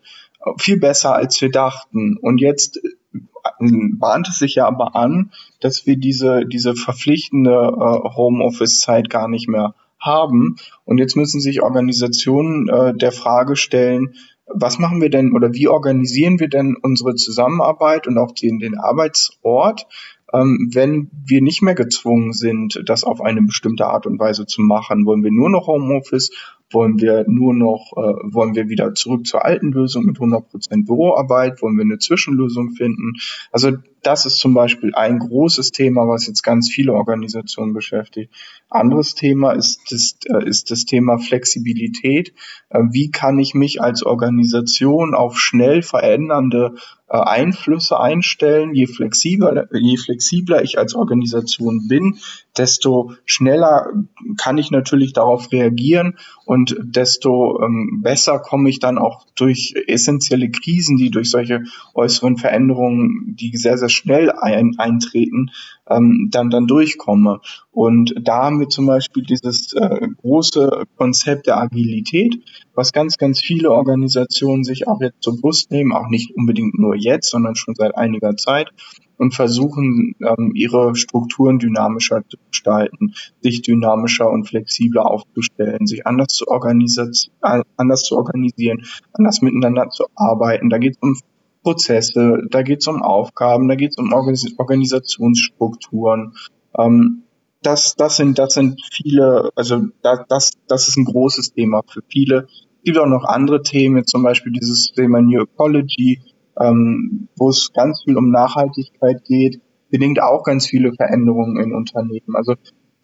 Viel 0.57 0.79
besser, 0.79 1.15
als 1.15 1.39
wir 1.41 1.51
dachten. 1.51 2.17
Und 2.21 2.39
jetzt 2.39 2.77
äh, 2.77 3.71
bahnt 3.97 4.27
es 4.27 4.39
sich 4.39 4.55
ja 4.55 4.67
aber 4.67 4.95
an, 4.95 5.31
dass 5.59 5.85
wir 5.85 5.97
diese, 5.97 6.45
diese 6.45 6.75
verpflichtende 6.75 7.51
äh, 7.51 8.15
Homeoffice-Zeit 8.15 9.09
gar 9.09 9.27
nicht 9.27 9.47
mehr 9.49 9.75
haben. 9.99 10.55
Und 10.85 10.97
jetzt 10.97 11.15
müssen 11.15 11.41
sich 11.41 11.61
Organisationen 11.61 12.69
äh, 12.69 12.93
der 12.95 13.11
Frage 13.11 13.55
stellen, 13.55 14.15
was 14.51 14.79
machen 14.79 15.01
wir 15.01 15.09
denn 15.09 15.33
oder 15.33 15.53
wie 15.53 15.67
organisieren 15.67 16.39
wir 16.39 16.49
denn 16.49 16.75
unsere 16.81 17.15
Zusammenarbeit 17.15 18.07
und 18.07 18.17
auch 18.17 18.31
den, 18.31 18.59
den 18.59 18.77
Arbeitsort, 18.77 19.85
ähm, 20.33 20.69
wenn 20.73 21.09
wir 21.25 21.41
nicht 21.41 21.61
mehr 21.61 21.75
gezwungen 21.75 22.33
sind, 22.33 22.81
das 22.85 23.03
auf 23.03 23.21
eine 23.21 23.41
bestimmte 23.41 23.87
Art 23.87 24.05
und 24.05 24.19
Weise 24.19 24.45
zu 24.45 24.61
machen? 24.61 25.05
Wollen 25.05 25.23
wir 25.23 25.31
nur 25.31 25.49
noch 25.49 25.67
Homeoffice 25.67 26.31
wollen 26.71 26.99
wir 26.99 27.25
nur 27.27 27.53
noch, 27.53 27.93
äh, 27.95 28.33
wollen 28.33 28.55
wir 28.55 28.69
wieder 28.69 28.93
zurück 28.93 29.25
zur 29.25 29.45
alten 29.45 29.71
Lösung 29.71 30.05
mit 30.05 30.19
100% 30.19 30.85
Büroarbeit? 30.85 31.61
Wollen 31.61 31.77
wir 31.77 31.83
eine 31.83 31.97
Zwischenlösung 31.97 32.71
finden? 32.71 33.13
Also 33.51 33.71
das 34.03 34.25
ist 34.25 34.37
zum 34.37 34.53
Beispiel 34.53 34.93
ein 34.95 35.19
großes 35.19 35.71
Thema, 35.71 36.07
was 36.07 36.27
jetzt 36.27 36.43
ganz 36.43 36.69
viele 36.69 36.93
Organisationen 36.93 37.73
beschäftigt. 37.73 38.33
Anderes 38.69 39.15
Thema 39.15 39.51
ist 39.51 39.81
das, 39.89 40.17
äh, 40.27 40.47
ist 40.47 40.71
das 40.71 40.85
Thema 40.85 41.17
Flexibilität. 41.17 42.33
Äh, 42.69 42.83
wie 42.91 43.09
kann 43.09 43.39
ich 43.39 43.55
mich 43.55 43.81
als 43.81 44.03
Organisation 44.03 45.15
auf 45.15 45.39
schnell 45.39 45.81
verändernde 45.81 46.75
Einflüsse 47.09 47.99
einstellen? 47.99 48.73
Je 48.73 48.87
flexibler, 48.87 49.67
je 49.73 49.97
flexibler 49.97 50.63
ich 50.63 50.77
als 50.77 50.95
Organisation 50.95 51.87
bin, 51.87 52.17
desto 52.57 53.13
schneller 53.25 53.87
kann 54.37 54.57
ich 54.57 54.71
natürlich 54.71 55.13
darauf 55.13 55.51
reagieren 55.51 56.17
und 56.45 56.75
desto 56.81 57.61
ähm, 57.63 58.01
besser 58.03 58.39
komme 58.39 58.69
ich 58.69 58.79
dann 58.79 58.97
auch 58.97 59.25
durch 59.35 59.73
essentielle 59.87 60.49
Krisen, 60.51 60.97
die 60.97 61.09
durch 61.09 61.29
solche 61.29 61.63
äußeren 61.93 62.37
Veränderungen, 62.37 63.35
die 63.39 63.55
sehr, 63.55 63.77
sehr 63.77 63.89
schnell 63.89 64.31
ein, 64.31 64.75
eintreten, 64.77 65.51
ähm, 65.89 66.29
dann, 66.31 66.49
dann 66.49 66.67
durchkomme. 66.67 67.41
Und 67.71 68.13
da 68.21 68.45
haben 68.45 68.59
wir 68.59 68.67
zum 68.67 68.87
Beispiel 68.87 69.23
dieses 69.23 69.73
äh, 69.73 70.07
große 70.21 70.83
Konzept 70.97 71.47
der 71.47 71.57
Agilität, 71.57 72.35
was 72.73 72.91
ganz, 72.91 73.17
ganz 73.17 73.39
viele 73.39 73.71
Organisationen 73.71 74.63
sich 74.63 74.87
auch 74.87 75.01
jetzt 75.01 75.21
zur 75.21 75.39
Brust 75.39 75.69
nehmen, 75.71 75.93
auch 75.93 76.07
nicht 76.09 76.35
unbedingt 76.35 76.79
nur 76.79 76.95
jetzt, 76.95 77.29
sondern 77.29 77.55
schon 77.55 77.75
seit 77.75 77.95
einiger 77.95 78.35
Zeit 78.35 78.69
und 79.17 79.35
versuchen, 79.35 80.15
ähm, 80.21 80.53
ihre 80.55 80.95
Strukturen 80.95 81.59
dynamischer 81.59 82.23
zu 82.27 82.37
gestalten, 82.49 83.13
sich 83.41 83.61
dynamischer 83.61 84.29
und 84.31 84.47
flexibler 84.47 85.05
aufzustellen, 85.05 85.85
sich 85.85 86.07
anders 86.07 86.29
zu, 86.29 86.45
anders 86.49 88.01
zu 88.01 88.17
organisieren, 88.17 88.85
anders 89.13 89.41
miteinander 89.41 89.89
zu 89.89 90.05
arbeiten. 90.15 90.69
Da 90.69 90.77
geht 90.79 90.95
es 90.95 91.01
um 91.01 91.19
Prozesse, 91.61 92.47
da 92.49 92.63
geht 92.63 92.79
es 92.79 92.87
um 92.87 93.03
Aufgaben, 93.03 93.67
da 93.67 93.75
geht 93.75 93.91
es 93.91 93.97
um 93.97 94.13
Organis 94.13 94.57
Organisationsstrukturen. 94.57 96.33
Ähm, 96.77 97.23
das, 97.61 97.95
das 97.95 98.17
sind, 98.17 98.39
das 98.39 98.53
sind 98.53 98.81
viele, 98.91 99.49
also 99.55 99.81
das, 100.01 100.19
das, 100.29 100.51
das 100.67 100.87
ist 100.87 100.97
ein 100.97 101.05
großes 101.05 101.53
Thema 101.53 101.81
für 101.87 102.01
viele. 102.07 102.47
Es 102.49 102.83
gibt 102.83 102.97
auch 102.97 103.07
noch 103.07 103.25
andere 103.25 103.61
Themen, 103.61 104.05
zum 104.05 104.23
Beispiel 104.23 104.53
dieses 104.53 104.91
Thema 104.95 105.21
New 105.21 105.41
Ecology, 105.41 106.21
ähm, 106.59 107.27
wo 107.35 107.49
es 107.49 107.71
ganz 107.73 108.03
viel 108.03 108.17
um 108.17 108.31
Nachhaltigkeit 108.31 109.23
geht, 109.25 109.61
bedingt 109.89 110.21
auch 110.21 110.43
ganz 110.43 110.67
viele 110.67 110.93
Veränderungen 110.93 111.61
in 111.61 111.73
Unternehmen. 111.73 112.35
Also 112.35 112.55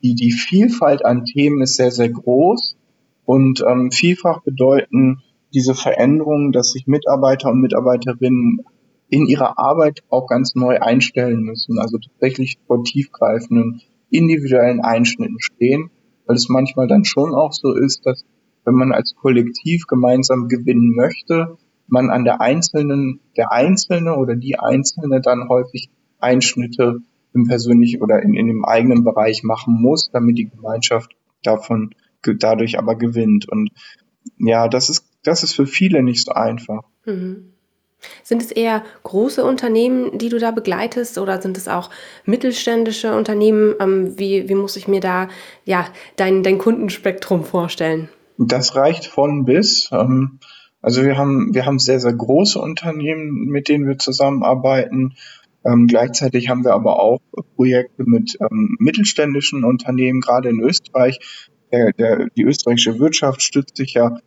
die, 0.01 0.15
die 0.15 0.31
Vielfalt 0.31 1.03
an 1.03 1.25
Themen 1.25 1.61
ist 1.61 1.75
sehr, 1.75 1.91
sehr 1.91 2.09
groß 2.09 2.77
und 3.25 3.63
ähm, 3.67 3.91
vielfach 3.91 4.41
bedeuten 4.43 5.21
diese 5.53 5.73
Veränderungen, 5.73 6.51
dass 6.51 6.71
sich 6.71 6.87
Mitarbeiter 6.87 7.49
und 7.49 7.61
Mitarbeiterinnen 7.61 8.65
in 9.09 9.25
ihrer 9.25 9.57
Arbeit 9.59 10.03
auch 10.09 10.27
ganz 10.27 10.55
neu 10.55 10.79
einstellen 10.79 11.41
müssen, 11.41 11.79
also 11.79 11.97
tatsächlich 11.97 12.57
vor 12.67 12.83
tiefgreifenden 12.83 13.81
individuellen 14.09 14.81
Einschnitten 14.81 15.39
stehen, 15.39 15.89
weil 16.25 16.35
es 16.35 16.49
manchmal 16.49 16.87
dann 16.87 17.05
schon 17.05 17.33
auch 17.33 17.53
so 17.53 17.73
ist, 17.73 18.05
dass 18.05 18.25
wenn 18.65 18.75
man 18.75 18.91
als 18.91 19.15
Kollektiv 19.15 19.85
gemeinsam 19.87 20.47
gewinnen 20.47 20.95
möchte, 20.95 21.57
man 21.87 22.09
an 22.09 22.23
der 22.23 22.41
einzelnen, 22.41 23.19
der 23.37 23.51
Einzelne 23.51 24.15
oder 24.15 24.35
die 24.35 24.57
Einzelne 24.57 25.21
dann 25.21 25.49
häufig 25.49 25.89
Einschnitte 26.19 26.99
im 27.33 27.45
persönlichen 27.45 28.01
oder 28.01 28.23
in, 28.23 28.33
in 28.33 28.47
dem 28.47 28.65
eigenen 28.65 29.03
Bereich 29.03 29.43
machen 29.43 29.79
muss, 29.79 30.09
damit 30.11 30.37
die 30.37 30.49
Gemeinschaft 30.49 31.15
davon 31.43 31.93
dadurch 32.39 32.79
aber 32.79 32.95
gewinnt. 32.95 33.47
Und 33.47 33.69
ja, 34.37 34.67
das 34.67 34.89
ist, 34.89 35.05
das 35.23 35.43
ist 35.43 35.53
für 35.53 35.67
viele 35.67 36.01
nicht 36.01 36.25
so 36.25 36.31
einfach. 36.31 36.83
Mhm. 37.05 37.54
Sind 38.23 38.41
es 38.41 38.51
eher 38.51 38.83
große 39.03 39.43
Unternehmen, 39.43 40.17
die 40.17 40.29
du 40.29 40.39
da 40.39 40.51
begleitest, 40.51 41.17
oder 41.17 41.41
sind 41.41 41.57
es 41.57 41.67
auch 41.67 41.89
mittelständische 42.25 43.15
Unternehmen? 43.15 43.75
Ähm, 43.79 44.17
wie, 44.17 44.49
wie 44.49 44.55
muss 44.55 44.75
ich 44.75 44.87
mir 44.87 44.99
da 44.99 45.29
ja 45.63 45.87
dein, 46.15 46.43
dein 46.43 46.57
Kundenspektrum 46.57 47.43
vorstellen? 47.43 48.09
Das 48.37 48.75
reicht 48.75 49.05
von 49.05 49.45
bis. 49.45 49.89
Ähm, 49.91 50.39
also 50.81 51.03
wir 51.03 51.17
haben, 51.17 51.53
wir 51.53 51.65
haben 51.65 51.79
sehr, 51.79 51.99
sehr 51.99 52.13
große 52.13 52.59
Unternehmen, 52.59 53.45
mit 53.45 53.69
denen 53.69 53.87
wir 53.87 53.97
zusammenarbeiten. 53.97 55.15
Ähm, 55.65 55.87
gleichzeitig 55.87 56.49
haben 56.49 56.63
wir 56.63 56.73
aber 56.73 56.99
auch 56.99 57.19
Projekte 57.55 58.03
mit 58.05 58.37
ähm, 58.39 58.75
mittelständischen 58.79 59.63
Unternehmen, 59.63 60.21
gerade 60.21 60.49
in 60.49 60.59
Österreich. 60.59 61.19
Der, 61.71 61.91
der, 61.93 62.27
die 62.37 62.43
österreichische 62.43 62.99
Wirtschaft 62.99 63.41
stützt 63.41 63.77
sich 63.77 63.95
ja 63.95 64.17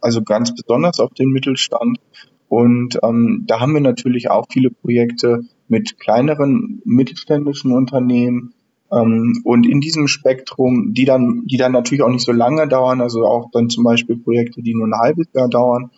also 0.00 0.22
ganz 0.22 0.54
besonders 0.54 1.00
auf 1.00 1.12
den 1.12 1.30
Mittelstand. 1.30 1.98
Und 2.48 2.98
ähm, 3.02 3.44
da 3.46 3.60
haben 3.60 3.74
wir 3.74 3.80
natürlich 3.80 4.30
auch 4.30 4.46
viele 4.50 4.70
Projekte 4.70 5.40
mit 5.68 5.98
kleineren 5.98 6.80
mittelständischen 6.84 7.72
Unternehmen, 7.72 8.54
ähm, 8.90 9.42
und 9.44 9.66
in 9.66 9.80
diesem 9.80 10.06
Spektrum, 10.06 10.94
die 10.94 11.04
dann, 11.04 11.42
die 11.46 11.56
dann 11.56 11.72
natürlich 11.72 12.02
auch 12.02 12.10
nicht 12.10 12.24
so 12.24 12.32
lange 12.32 12.68
dauern, 12.68 13.00
also 13.00 13.24
auch 13.24 13.50
dann 13.52 13.68
zum 13.68 13.84
Beispiel 13.84 14.16
Projekte, 14.16 14.62
die 14.62 14.74
nur 14.74 14.86
ein 14.86 14.98
halbes 14.98 15.26
Jahr 15.34 15.48
dauern. 15.48 15.90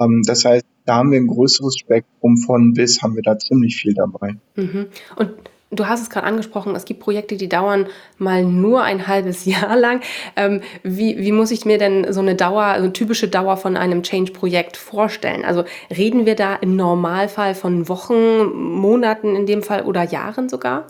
Ähm, 0.00 0.22
das 0.24 0.44
heißt, 0.44 0.64
da 0.84 0.96
haben 0.96 1.10
wir 1.10 1.18
ein 1.18 1.26
größeres 1.26 1.76
Spektrum 1.76 2.36
von 2.36 2.72
bis, 2.72 3.02
haben 3.02 3.16
wir 3.16 3.22
da 3.22 3.38
ziemlich 3.38 3.76
viel 3.76 3.94
dabei. 3.94 4.36
Mhm. 4.54 4.86
Und 5.16 5.32
Du 5.70 5.86
hast 5.88 6.00
es 6.00 6.10
gerade 6.10 6.26
angesprochen, 6.26 6.76
es 6.76 6.84
gibt 6.84 7.00
Projekte, 7.00 7.36
die 7.36 7.48
dauern 7.48 7.86
mal 8.18 8.44
nur 8.44 8.82
ein 8.82 9.08
halbes 9.08 9.44
Jahr 9.46 9.76
lang. 9.76 10.00
Ähm, 10.36 10.60
wie, 10.82 11.18
wie 11.18 11.32
muss 11.32 11.50
ich 11.50 11.64
mir 11.64 11.78
denn 11.78 12.12
so 12.12 12.20
eine 12.20 12.36
Dauer, 12.36 12.74
so 12.76 12.84
eine 12.84 12.92
typische 12.92 13.28
Dauer 13.28 13.56
von 13.56 13.76
einem 13.76 14.02
Change-Projekt 14.02 14.76
vorstellen? 14.76 15.44
Also 15.44 15.64
reden 15.96 16.24
wir 16.24 16.36
da 16.36 16.54
im 16.54 16.76
Normalfall 16.76 17.54
von 17.54 17.88
Wochen, 17.88 18.44
Monaten 18.52 19.34
in 19.34 19.46
dem 19.46 19.62
Fall 19.62 19.82
oder 19.82 20.04
Jahren 20.04 20.48
sogar? 20.48 20.86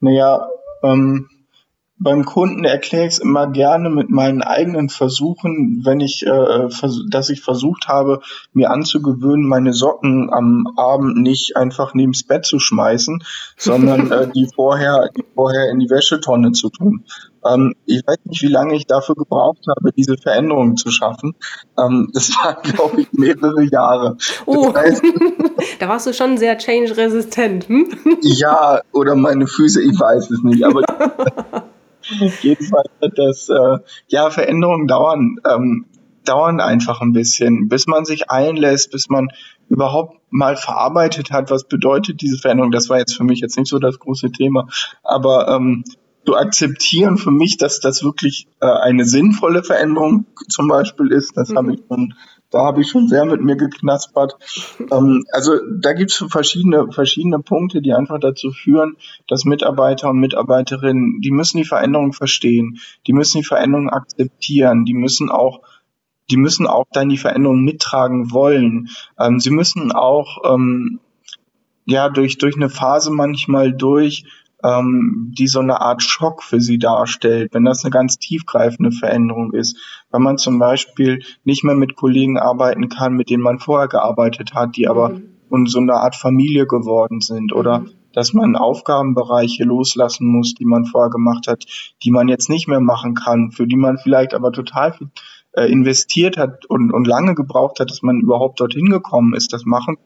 Naja, 0.00 0.48
ähm, 0.84 1.28
beim 1.98 2.24
Kunden 2.26 2.64
erkläre 2.64 3.06
ich 3.06 3.14
es 3.14 3.18
immer 3.18 3.46
gerne 3.50 3.88
mit 3.88 4.10
meinen 4.10 4.42
eigenen 4.42 4.90
Versuchen, 4.90 5.80
wenn 5.84 6.00
ich, 6.00 6.24
äh, 6.26 6.68
dass 7.10 7.30
ich 7.30 7.40
versucht 7.40 7.88
habe, 7.88 8.20
mir 8.52 8.70
anzugewöhnen, 8.70 9.46
meine 9.46 9.72
Socken 9.72 10.30
am 10.30 10.66
Abend 10.76 11.16
nicht 11.16 11.56
einfach 11.56 11.94
neben's 11.94 12.22
Bett 12.22 12.44
zu 12.44 12.58
schmeißen, 12.58 13.22
sondern 13.56 14.12
äh, 14.12 14.28
die 14.28 14.46
vorher, 14.54 15.08
die 15.16 15.24
vorher 15.34 15.70
in 15.70 15.78
die 15.78 15.88
Wäschetonne 15.88 16.52
zu 16.52 16.68
tun. 16.68 17.04
Ähm, 17.46 17.74
ich 17.86 18.02
weiß 18.06 18.18
nicht, 18.24 18.42
wie 18.42 18.52
lange 18.52 18.76
ich 18.76 18.86
dafür 18.86 19.14
gebraucht 19.14 19.64
habe, 19.68 19.92
diese 19.96 20.16
Veränderungen 20.18 20.76
zu 20.76 20.90
schaffen. 20.90 21.34
Ähm, 21.78 22.10
das 22.14 22.30
waren, 22.42 22.62
glaube 22.62 23.00
ich, 23.00 23.12
mehrere 23.12 23.62
Jahre. 23.64 24.18
Oh, 24.44 24.70
das 24.70 24.82
heißt, 24.82 25.02
da 25.78 25.88
warst 25.88 26.06
du 26.06 26.12
schon 26.12 26.36
sehr 26.36 26.58
change-resistent. 26.58 27.68
Hm? 27.68 27.88
ja, 28.20 28.82
oder 28.92 29.14
meine 29.14 29.46
Füße, 29.46 29.82
ich 29.82 29.98
weiß 29.98 30.30
es 30.30 30.42
nicht. 30.42 30.62
Aber 30.62 30.82
jedenfalls 32.42 32.90
das, 33.00 33.48
äh, 33.48 33.78
ja, 34.08 34.30
Veränderungen 34.30 34.86
dauern, 34.86 35.36
ähm, 35.50 35.86
dauern 36.24 36.60
einfach 36.60 37.00
ein 37.00 37.12
bisschen, 37.12 37.68
bis 37.68 37.86
man 37.86 38.04
sich 38.04 38.30
einlässt, 38.30 38.90
bis 38.90 39.08
man 39.08 39.28
überhaupt 39.68 40.20
mal 40.30 40.56
verarbeitet 40.56 41.30
hat, 41.30 41.50
was 41.50 41.64
bedeutet 41.64 42.20
diese 42.20 42.38
Veränderung. 42.38 42.70
Das 42.70 42.88
war 42.88 42.98
jetzt 42.98 43.16
für 43.16 43.24
mich 43.24 43.40
jetzt 43.40 43.56
nicht 43.56 43.68
so 43.68 43.78
das 43.78 43.98
große 43.98 44.30
Thema, 44.32 44.68
aber 45.02 45.48
ähm, 45.48 45.84
zu 46.26 46.36
akzeptieren 46.36 47.18
für 47.18 47.30
mich, 47.30 47.56
dass 47.56 47.80
das 47.80 48.02
wirklich 48.02 48.48
äh, 48.60 48.66
eine 48.66 49.04
sinnvolle 49.04 49.62
Veränderung 49.62 50.26
zum 50.48 50.68
Beispiel 50.68 51.12
ist. 51.12 51.36
Das 51.36 51.50
mhm. 51.50 51.56
habe 51.56 51.74
ich 51.74 51.80
schon, 51.88 52.14
da 52.56 52.64
habe 52.64 52.80
ich 52.80 52.88
schon 52.88 53.06
sehr 53.06 53.26
mit 53.26 53.42
mir 53.42 53.56
geknaspert. 53.56 54.36
Ähm, 54.90 55.24
also 55.30 55.58
da 55.78 55.92
gibt 55.92 56.10
es 56.10 56.24
verschiedene, 56.30 56.90
verschiedene 56.90 57.38
Punkte, 57.40 57.82
die 57.82 57.92
einfach 57.92 58.18
dazu 58.18 58.50
führen, 58.50 58.96
dass 59.28 59.44
Mitarbeiter 59.44 60.08
und 60.08 60.20
Mitarbeiterinnen, 60.20 61.20
die 61.20 61.30
müssen 61.30 61.58
die 61.58 61.64
Veränderung 61.64 62.14
verstehen, 62.14 62.78
die 63.06 63.12
müssen 63.12 63.38
die 63.38 63.46
Veränderung 63.46 63.90
akzeptieren, 63.90 64.86
die 64.86 64.94
müssen 64.94 65.30
auch 65.30 65.60
die 66.30 66.38
müssen 66.38 66.66
auch 66.66 66.86
dann 66.92 67.08
die 67.08 67.18
Veränderung 67.18 67.62
mittragen 67.62 68.32
wollen. 68.32 68.88
Ähm, 69.20 69.38
sie 69.38 69.50
müssen 69.50 69.92
auch 69.92 70.38
ähm, 70.50 70.98
ja 71.84 72.08
durch 72.08 72.38
durch 72.38 72.56
eine 72.56 72.70
Phase 72.70 73.10
manchmal 73.10 73.74
durch, 73.74 74.24
ähm, 74.62 75.32
die 75.36 75.46
so 75.46 75.60
eine 75.60 75.80
Art 75.80 76.02
Schock 76.02 76.42
für 76.42 76.60
sie 76.60 76.78
darstellt, 76.78 77.52
wenn 77.52 77.64
das 77.64 77.84
eine 77.84 77.90
ganz 77.90 78.18
tiefgreifende 78.18 78.90
Veränderung 78.90 79.52
ist, 79.52 79.76
wenn 80.10 80.22
man 80.22 80.38
zum 80.38 80.58
Beispiel 80.58 81.22
nicht 81.44 81.64
mehr 81.64 81.74
mit 81.74 81.96
Kollegen 81.96 82.38
arbeiten 82.38 82.88
kann, 82.88 83.14
mit 83.14 83.30
denen 83.30 83.42
man 83.42 83.58
vorher 83.58 83.88
gearbeitet 83.88 84.54
hat, 84.54 84.76
die 84.76 84.88
aber 84.88 85.10
mhm. 85.50 85.66
so 85.66 85.78
eine 85.78 85.94
Art 85.94 86.16
Familie 86.16 86.66
geworden 86.66 87.20
sind 87.20 87.52
oder 87.52 87.80
mhm. 87.80 87.90
dass 88.12 88.32
man 88.32 88.56
Aufgabenbereiche 88.56 89.64
loslassen 89.64 90.26
muss, 90.26 90.54
die 90.54 90.64
man 90.64 90.86
vorher 90.86 91.10
gemacht 91.10 91.46
hat, 91.48 91.64
die 92.02 92.10
man 92.10 92.28
jetzt 92.28 92.48
nicht 92.48 92.66
mehr 92.66 92.80
machen 92.80 93.14
kann, 93.14 93.52
für 93.52 93.66
die 93.66 93.76
man 93.76 93.98
vielleicht 93.98 94.32
aber 94.32 94.52
total 94.52 94.92
viel 94.92 95.08
äh, 95.52 95.70
investiert 95.70 96.36
hat 96.38 96.66
und, 96.66 96.92
und 96.92 97.06
lange 97.06 97.34
gebraucht 97.34 97.80
hat, 97.80 97.90
dass 97.90 98.02
man 98.02 98.20
überhaupt 98.20 98.60
dorthin 98.60 98.88
gekommen 98.88 99.34
ist, 99.34 99.52
das 99.52 99.64
machen 99.64 99.96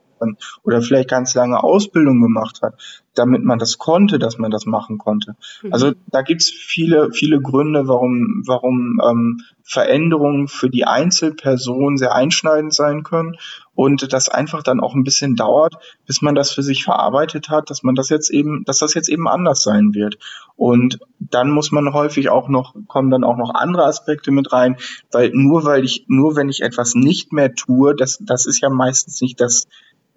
oder 0.62 0.82
vielleicht 0.82 1.08
ganz 1.08 1.34
lange 1.34 1.62
Ausbildung 1.62 2.20
gemacht 2.20 2.60
hat, 2.62 2.74
damit 3.14 3.42
man 3.42 3.58
das 3.58 3.78
konnte, 3.78 4.18
dass 4.18 4.38
man 4.38 4.50
das 4.50 4.66
machen 4.66 4.98
konnte. 4.98 5.36
Mhm. 5.62 5.72
Also 5.72 5.92
da 6.06 6.22
gibt's 6.22 6.50
viele, 6.50 7.10
viele 7.12 7.40
Gründe, 7.40 7.88
warum, 7.88 8.42
warum 8.46 9.00
ähm, 9.04 9.40
Veränderungen 9.62 10.48
für 10.48 10.68
die 10.68 10.84
Einzelperson 10.84 11.96
sehr 11.96 12.14
einschneidend 12.14 12.74
sein 12.74 13.02
können 13.02 13.36
und 13.74 14.12
das 14.12 14.28
einfach 14.28 14.62
dann 14.62 14.80
auch 14.80 14.94
ein 14.94 15.04
bisschen 15.04 15.36
dauert, 15.36 15.74
bis 16.06 16.22
man 16.22 16.34
das 16.34 16.52
für 16.52 16.62
sich 16.62 16.84
verarbeitet 16.84 17.48
hat, 17.48 17.70
dass 17.70 17.82
man 17.82 17.94
das 17.94 18.08
jetzt 18.08 18.30
eben, 18.30 18.64
dass 18.64 18.78
das 18.78 18.94
jetzt 18.94 19.08
eben 19.08 19.28
anders 19.28 19.62
sein 19.62 19.94
wird. 19.94 20.18
Und 20.56 20.98
dann 21.18 21.50
muss 21.50 21.72
man 21.72 21.92
häufig 21.92 22.30
auch 22.30 22.48
noch, 22.48 22.74
kommen 22.88 23.10
dann 23.10 23.24
auch 23.24 23.36
noch 23.36 23.54
andere 23.54 23.84
Aspekte 23.84 24.32
mit 24.32 24.52
rein, 24.52 24.76
weil 25.12 25.30
nur 25.32 25.64
weil 25.64 25.84
ich, 25.84 26.04
nur 26.08 26.36
wenn 26.36 26.48
ich 26.48 26.62
etwas 26.62 26.94
nicht 26.94 27.32
mehr 27.32 27.54
tue, 27.54 27.94
das, 27.94 28.18
das 28.20 28.46
ist 28.46 28.60
ja 28.60 28.68
meistens 28.68 29.20
nicht 29.20 29.40
das, 29.40 29.66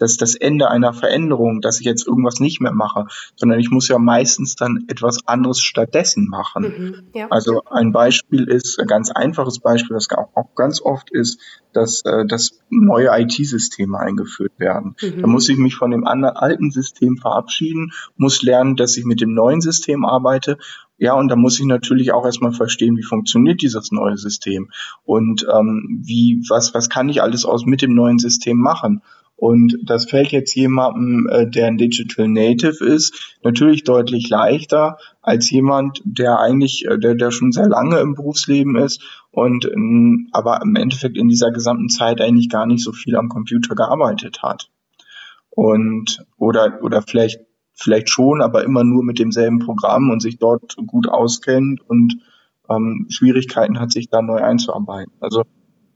das 0.04 0.18
das 0.18 0.36
Ende 0.36 0.70
einer 0.70 0.94
Veränderung, 0.94 1.62
dass 1.62 1.80
ich 1.80 1.86
jetzt 1.86 2.06
irgendwas 2.06 2.40
nicht 2.40 2.60
mehr 2.62 2.74
mache, 2.74 3.08
sondern 3.36 3.60
ich 3.60 3.72
muss 3.72 3.88
ja 3.88 3.98
meistens 3.98 4.56
dann 4.56 4.86
etwas 4.88 5.26
anderes 5.26 5.62
stattdessen 5.62 6.28
machen. 6.28 6.64
Mhm, 6.64 6.96
ja. 7.14 7.28
Also 7.30 7.62
ein 7.70 7.92
Beispiel 7.92 8.44
ist, 8.44 8.80
ein 8.80 8.88
ganz 8.88 9.12
einfaches 9.12 9.60
Beispiel, 9.60 9.96
das 9.96 10.10
auch, 10.12 10.30
auch 10.36 10.56
ganz 10.56 10.82
oft 10.82 11.10
ist, 11.12 11.40
dass, 11.72 12.04
äh, 12.06 12.26
dass 12.26 12.60
neue 12.70 13.10
IT-Systeme 13.12 13.98
eingeführt 13.98 14.54
werden. 14.58 14.96
Mhm. 15.02 15.22
Da 15.22 15.28
muss 15.28 15.50
ich 15.50 15.58
mich 15.58 15.76
von 15.76 15.92
dem 15.92 16.06
anderen, 16.06 16.36
alten 16.36 16.72
System 16.72 17.18
verabschieden, 17.18 17.92
muss 18.18 18.44
lernen, 18.44 18.76
dass 18.76 18.98
ich 18.98 19.06
mit 19.06 19.22
dem 19.22 19.34
neuen 19.34 19.62
System 19.62 20.06
arbeite 20.06 20.58
ja, 20.98 21.16
und 21.16 21.28
da 21.28 21.36
muss 21.36 21.60
ich 21.60 21.66
natürlich 21.66 22.14
auch 22.14 22.24
erstmal 22.24 22.54
verstehen, 22.54 22.96
wie 22.98 23.04
funktioniert 23.04 23.62
dieses 23.62 23.92
neue 23.92 24.16
System 24.16 24.72
und 25.04 25.46
ähm, 25.54 26.02
wie, 26.02 26.42
was, 26.48 26.74
was 26.74 26.88
kann 26.88 27.10
ich 27.10 27.22
alles 27.22 27.44
aus 27.46 27.66
mit 27.66 27.82
dem 27.82 27.94
neuen 27.94 28.20
System 28.20 28.58
machen. 28.58 29.02
Und 29.44 29.78
das 29.84 30.06
fällt 30.06 30.32
jetzt 30.32 30.56
jemandem, 30.56 31.28
äh, 31.30 31.46
der 31.46 31.68
ein 31.68 31.78
Digital 31.78 32.30
Native 32.30 32.82
ist, 32.86 33.36
natürlich 33.44 33.84
deutlich 33.84 34.30
leichter 34.30 34.98
als 35.22 35.50
jemand, 35.50 36.02
der 36.06 36.40
eigentlich, 36.40 36.86
äh, 36.86 36.98
der, 36.98 37.16
der 37.16 37.30
schon 37.32 37.52
sehr 37.52 37.68
lange 37.68 38.00
im 38.00 38.16
Berufsleben 38.16 38.78
ist 38.78 39.02
und 39.32 39.66
ähm, 39.66 40.30
aber 40.32 40.62
im 40.62 40.78
Endeffekt 40.78 41.18
in 41.18 41.28
dieser 41.28 41.52
gesamten 41.52 41.90
Zeit 41.90 42.22
eigentlich 42.22 42.48
gar 42.48 42.66
nicht 42.66 42.86
so 42.86 42.94
viel 42.94 43.18
am 43.18 43.28
Computer 43.28 43.76
gearbeitet 43.76 44.42
hat. 44.44 44.70
Und 45.50 46.26
oder 46.38 46.80
oder 46.82 47.02
vielleicht 47.02 47.42
vielleicht 47.74 48.10
schon, 48.10 48.42
aber 48.42 48.64
immer 48.64 48.86
nur 48.86 49.04
mit 49.04 49.20
demselben 49.20 49.60
Programm 49.60 50.10
und 50.10 50.22
sich 50.22 50.38
dort 50.38 50.78
gut 50.88 51.10
auskennt 51.10 51.82
und 51.82 52.16
ähm, 52.70 53.08
Schwierigkeiten 53.10 53.82
hat, 53.82 53.92
sich 53.92 54.08
da 54.08 54.22
neu 54.22 54.38
einzuarbeiten. 54.38 55.12
Also 55.20 55.44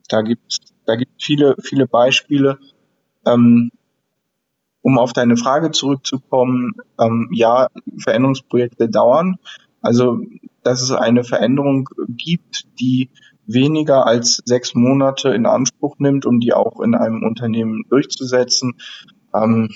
da 0.09 0.21
gibt 0.21 0.57
da 0.85 0.97
gibt 0.97 1.23
viele 1.23 1.55
viele 1.63 1.87
Beispiele. 1.87 2.59
Ähm, 3.27 3.71
um 4.81 4.97
auf 4.97 5.11
deine 5.11 5.35
Frage 5.35 5.71
zurückzukommen, 5.71 6.71
ähm, 6.99 7.29
ja, 7.33 7.67
Veränderungsprojekte 7.97 8.87
dauern. 8.87 9.35
Also, 9.81 10.21
dass 10.63 10.81
es 10.81 10.91
eine 10.91 11.23
Veränderung 11.23 11.89
gibt, 12.07 12.65
die 12.79 13.09
weniger 13.45 14.05
als 14.05 14.41
sechs 14.45 14.75
Monate 14.75 15.29
in 15.29 15.45
Anspruch 15.45 15.95
nimmt, 15.99 16.25
um 16.25 16.39
die 16.39 16.53
auch 16.53 16.79
in 16.81 16.95
einem 16.95 17.23
Unternehmen 17.23 17.83
durchzusetzen. 17.89 18.75
Ähm, 19.33 19.69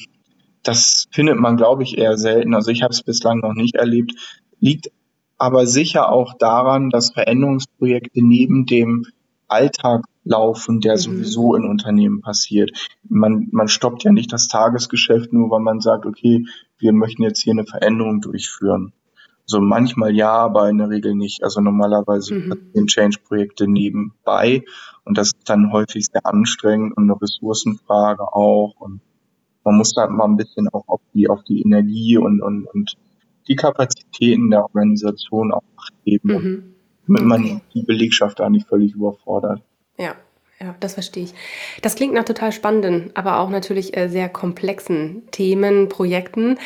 das 0.63 1.07
findet 1.11 1.39
man, 1.39 1.57
glaube 1.57 1.83
ich, 1.83 1.97
eher 1.97 2.17
selten. 2.17 2.53
Also 2.53 2.71
ich 2.71 2.83
habe 2.83 2.93
es 2.93 3.03
bislang 3.03 3.39
noch 3.39 3.53
nicht 3.53 3.75
erlebt. 3.75 4.13
Liegt 4.59 4.91
aber 5.37 5.65
sicher 5.65 6.11
auch 6.11 6.35
daran, 6.37 6.89
dass 6.89 7.11
Veränderungsprojekte 7.11 8.23
neben 8.23 8.65
dem 8.65 9.07
Alltag 9.47 10.05
laufen, 10.23 10.81
der 10.81 10.93
mhm. 10.93 10.97
sowieso 10.97 11.55
in 11.55 11.65
Unternehmen 11.65 12.21
passiert. 12.21 12.71
Man, 13.07 13.47
man 13.51 13.67
stoppt 13.67 14.03
ja 14.03 14.11
nicht 14.11 14.31
das 14.31 14.47
Tagesgeschäft 14.47 15.33
nur, 15.33 15.49
weil 15.49 15.61
man 15.61 15.79
sagt, 15.79 16.05
okay, 16.05 16.45
wir 16.77 16.93
möchten 16.93 17.23
jetzt 17.23 17.41
hier 17.41 17.53
eine 17.53 17.65
Veränderung 17.65 18.21
durchführen. 18.21 18.93
So 19.45 19.57
also 19.57 19.67
manchmal 19.67 20.15
ja, 20.15 20.31
aber 20.31 20.69
in 20.69 20.77
der 20.77 20.89
Regel 20.89 21.15
nicht. 21.15 21.43
Also 21.43 21.61
normalerweise 21.61 22.35
mhm. 22.35 22.49
passieren 22.49 22.87
Change-Projekte 22.87 23.67
nebenbei 23.67 24.63
und 25.03 25.17
das 25.17 25.27
ist 25.27 25.49
dann 25.49 25.71
häufig 25.71 26.05
sehr 26.05 26.25
anstrengend 26.25 26.95
und 26.95 27.03
eine 27.09 27.19
Ressourcenfrage 27.19 28.23
auch 28.33 28.73
und 28.79 29.01
man 29.63 29.77
muss 29.77 29.93
da 29.93 30.07
mal 30.07 30.25
ein 30.25 30.37
bisschen 30.37 30.69
auch 30.69 30.87
auf 30.87 31.01
die, 31.13 31.29
auf 31.29 31.43
die 31.43 31.61
Energie 31.61 32.17
und, 32.17 32.41
und, 32.41 32.65
und 32.65 32.93
die 33.47 33.55
Kapazitäten 33.55 34.49
der 34.49 34.63
Organisation 34.63 35.51
auch 35.51 35.63
geben. 36.03 36.29
Mhm 36.29 36.63
damit 37.07 37.25
man 37.25 37.61
die 37.73 37.83
Belegschaft 37.83 38.39
da 38.39 38.49
nicht 38.49 38.67
völlig 38.67 38.93
überfordert. 38.93 39.61
Ja, 40.01 40.15
ja, 40.59 40.75
das 40.79 40.93
verstehe 40.93 41.23
ich. 41.23 41.33
Das 41.81 41.95
klingt 41.95 42.13
nach 42.13 42.23
total 42.23 42.51
spannenden, 42.51 43.09
aber 43.15 43.39
auch 43.39 43.49
natürlich 43.49 43.97
äh, 43.97 44.09
sehr 44.09 44.29
komplexen 44.29 45.23
Themen, 45.31 45.89
Projekten, 45.89 46.59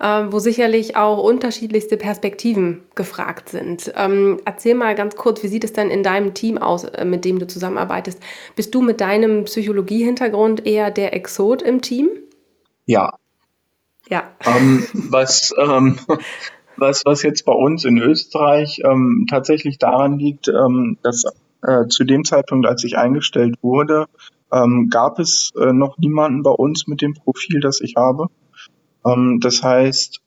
äh, 0.00 0.24
wo 0.30 0.38
sicherlich 0.38 0.96
auch 0.96 1.22
unterschiedlichste 1.22 1.98
Perspektiven 1.98 2.82
gefragt 2.94 3.50
sind. 3.50 3.92
Ähm, 3.96 4.40
erzähl 4.46 4.74
mal 4.74 4.94
ganz 4.94 5.16
kurz, 5.16 5.42
wie 5.42 5.48
sieht 5.48 5.64
es 5.64 5.74
denn 5.74 5.90
in 5.90 6.02
deinem 6.02 6.32
Team 6.32 6.56
aus, 6.56 6.84
äh, 6.84 7.04
mit 7.04 7.26
dem 7.26 7.38
du 7.38 7.46
zusammenarbeitest? 7.46 8.22
Bist 8.56 8.74
du 8.74 8.80
mit 8.80 9.02
deinem 9.02 9.44
Psychologie-Hintergrund 9.44 10.66
eher 10.66 10.90
der 10.90 11.14
Exot 11.14 11.60
im 11.60 11.82
Team? 11.82 12.08
Ja. 12.86 13.18
Ja. 14.08 14.30
Ähm, 14.46 14.86
was, 14.94 15.54
ähm, 15.58 15.98
was, 16.76 17.04
was 17.04 17.22
jetzt 17.22 17.44
bei 17.44 17.52
uns 17.52 17.84
in 17.84 17.98
Österreich 17.98 18.80
ähm, 18.84 19.26
tatsächlich 19.28 19.78
daran 19.78 20.18
liegt, 20.18 20.48
ähm, 20.48 20.96
dass 21.02 21.24
äh, 21.62 21.86
zu 21.88 22.04
dem 22.04 22.24
Zeitpunkt, 22.24 22.66
als 22.66 22.84
ich 22.84 22.98
eingestellt 22.98 23.56
wurde, 23.62 24.06
ähm, 24.52 24.88
gab 24.90 25.18
es 25.18 25.52
äh, 25.56 25.72
noch 25.72 25.98
niemanden 25.98 26.42
bei 26.42 26.50
uns 26.50 26.86
mit 26.86 27.00
dem 27.00 27.14
Profil, 27.14 27.60
das 27.60 27.80
ich 27.80 27.96
habe. 27.96 28.28
Ähm, 29.04 29.38
das 29.40 29.62
heißt, 29.62 30.20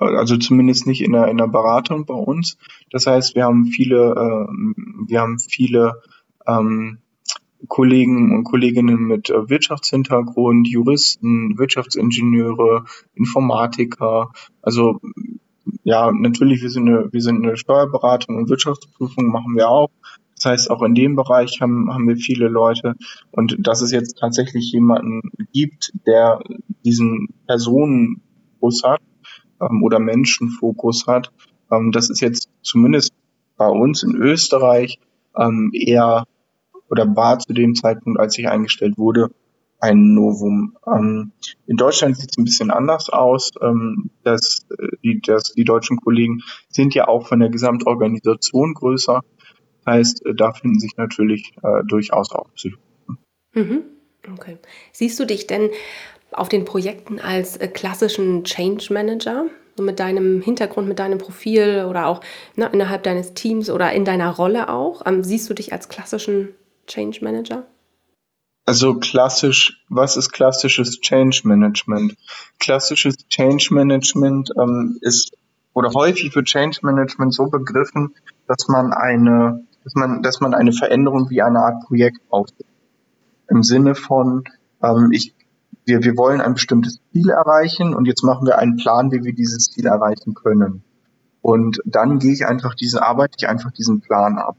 äh, 0.00 0.04
also 0.04 0.36
zumindest 0.36 0.86
nicht 0.86 1.02
in 1.02 1.12
der, 1.12 1.28
in 1.28 1.38
der 1.38 1.48
Beratung 1.48 2.06
bei 2.06 2.14
uns. 2.14 2.56
Das 2.90 3.06
heißt, 3.06 3.34
wir 3.34 3.44
haben 3.44 3.66
viele, 3.66 4.12
äh, 4.12 4.52
wir 5.08 5.20
haben 5.20 5.38
viele 5.38 6.00
ähm, 6.46 6.98
Kollegen 7.68 8.34
und 8.34 8.44
Kolleginnen 8.44 9.02
mit 9.02 9.30
äh, 9.30 9.48
Wirtschaftshintergrund, 9.48 10.68
Juristen, 10.68 11.58
Wirtschaftsingenieure, 11.58 12.84
Informatiker. 13.14 14.32
Also 14.62 15.00
ja, 15.84 16.10
natürlich, 16.12 16.62
wir 16.62 16.70
sind 16.70 16.88
eine, 16.88 17.12
wir 17.12 17.20
sind 17.20 17.44
eine 17.44 17.56
Steuerberatung 17.56 18.36
und 18.36 18.48
Wirtschaftsprüfung 18.48 19.26
machen 19.26 19.56
wir 19.56 19.68
auch. 19.68 19.90
Das 20.40 20.52
heißt, 20.52 20.70
auch 20.70 20.82
in 20.82 20.94
dem 20.94 21.16
Bereich 21.16 21.60
haben, 21.60 21.92
haben 21.92 22.08
wir 22.08 22.16
viele 22.16 22.48
Leute. 22.48 22.94
Und 23.30 23.56
dass 23.58 23.82
es 23.82 23.92
jetzt 23.92 24.18
tatsächlich 24.18 24.72
jemanden 24.72 25.20
gibt, 25.52 25.92
der 26.06 26.40
diesen 26.84 27.28
Personenfokus 27.46 28.82
hat 28.82 29.02
ähm, 29.60 29.82
oder 29.82 29.98
Menschenfokus 29.98 31.06
hat, 31.06 31.30
ähm, 31.70 31.92
das 31.92 32.08
ist 32.08 32.20
jetzt 32.20 32.48
zumindest 32.62 33.12
bei 33.58 33.68
uns 33.68 34.02
in 34.02 34.16
Österreich 34.16 34.98
ähm, 35.36 35.70
eher 35.74 36.24
oder 36.88 37.14
war 37.14 37.38
zu 37.38 37.52
dem 37.52 37.74
Zeitpunkt, 37.74 38.18
als 38.18 38.36
ich 38.38 38.48
eingestellt 38.48 38.96
wurde, 38.96 39.30
ein 39.78 40.14
Novum. 40.14 40.76
Ähm, 40.86 41.32
in 41.66 41.76
Deutschland 41.76 42.16
sieht 42.16 42.30
es 42.30 42.38
ein 42.38 42.44
bisschen 42.44 42.70
anders 42.70 43.10
aus. 43.10 43.50
Ähm, 43.60 44.10
dass, 44.22 44.66
äh, 44.70 44.88
die, 45.02 45.20
dass 45.20 45.52
die 45.52 45.64
deutschen 45.64 45.98
Kollegen 45.98 46.40
sind 46.68 46.94
ja 46.94 47.08
auch 47.08 47.26
von 47.26 47.40
der 47.40 47.50
Gesamtorganisation 47.50 48.74
größer. 48.74 49.22
Das 49.84 49.94
heißt, 49.94 50.26
äh, 50.26 50.34
da 50.34 50.52
finden 50.52 50.78
sich 50.78 50.96
natürlich 50.96 51.52
äh, 51.62 51.84
durchaus 51.86 52.32
auch 52.32 52.52
Psychologen. 52.54 53.18
Mhm. 53.52 53.82
Okay. 54.32 54.58
Siehst 54.92 55.18
du 55.18 55.24
dich 55.24 55.46
denn 55.46 55.70
auf 56.32 56.48
den 56.48 56.64
Projekten 56.64 57.18
als 57.18 57.56
äh, 57.56 57.68
klassischen 57.68 58.44
Change 58.44 58.92
Manager? 58.92 59.46
So 59.76 59.82
mit 59.82 59.98
deinem 60.00 60.42
Hintergrund, 60.42 60.88
mit 60.88 60.98
deinem 60.98 61.18
Profil 61.18 61.86
oder 61.88 62.06
auch 62.06 62.20
ne, 62.56 62.68
innerhalb 62.72 63.02
deines 63.02 63.34
Teams 63.34 63.70
oder 63.70 63.92
in 63.92 64.04
deiner 64.04 64.30
Rolle 64.30 64.68
auch? 64.68 65.06
Ähm, 65.06 65.24
siehst 65.24 65.48
du 65.48 65.54
dich 65.54 65.72
als 65.72 65.88
klassischen 65.88 66.50
Change 66.86 67.20
Manager? 67.22 67.66
Also 68.66 68.94
klassisch, 68.94 69.84
was 69.88 70.16
ist 70.16 70.30
klassisches 70.32 71.00
Change 71.00 71.40
Management? 71.44 72.16
Klassisches 72.58 73.16
Change 73.28 73.68
Management 73.72 74.50
ähm, 74.56 74.98
ist 75.00 75.32
oder 75.72 75.90
häufig 75.92 76.34
wird 76.34 76.46
Change 76.46 76.78
Management 76.82 77.34
so 77.34 77.46
begriffen, 77.46 78.14
dass 78.46 78.68
man 78.68 78.92
eine, 78.92 79.64
dass 79.84 79.94
man, 79.94 80.22
dass 80.22 80.40
man 80.40 80.54
eine 80.54 80.72
Veränderung 80.72 81.30
wie 81.30 81.42
eine 81.42 81.60
Art 81.60 81.86
Projekt 81.86 82.20
aufsetzt. 82.28 82.64
Im 83.48 83.62
Sinne 83.62 83.94
von, 83.94 84.44
ähm, 84.82 85.10
ich, 85.12 85.34
wir, 85.84 86.02
wir 86.02 86.16
wollen 86.16 86.40
ein 86.40 86.54
bestimmtes 86.54 87.00
Ziel 87.12 87.30
erreichen 87.30 87.94
und 87.94 88.06
jetzt 88.06 88.22
machen 88.22 88.46
wir 88.46 88.58
einen 88.58 88.76
Plan, 88.76 89.10
wie 89.12 89.24
wir 89.24 89.32
dieses 89.32 89.70
Ziel 89.70 89.86
erreichen 89.86 90.34
können. 90.34 90.84
Und 91.42 91.80
dann 91.84 92.18
gehe 92.18 92.32
ich 92.32 92.46
einfach 92.46 92.74
diese, 92.74 93.02
arbeite 93.02 93.36
ich 93.38 93.48
einfach 93.48 93.72
diesen 93.72 94.00
Plan 94.00 94.38
ab. 94.38 94.56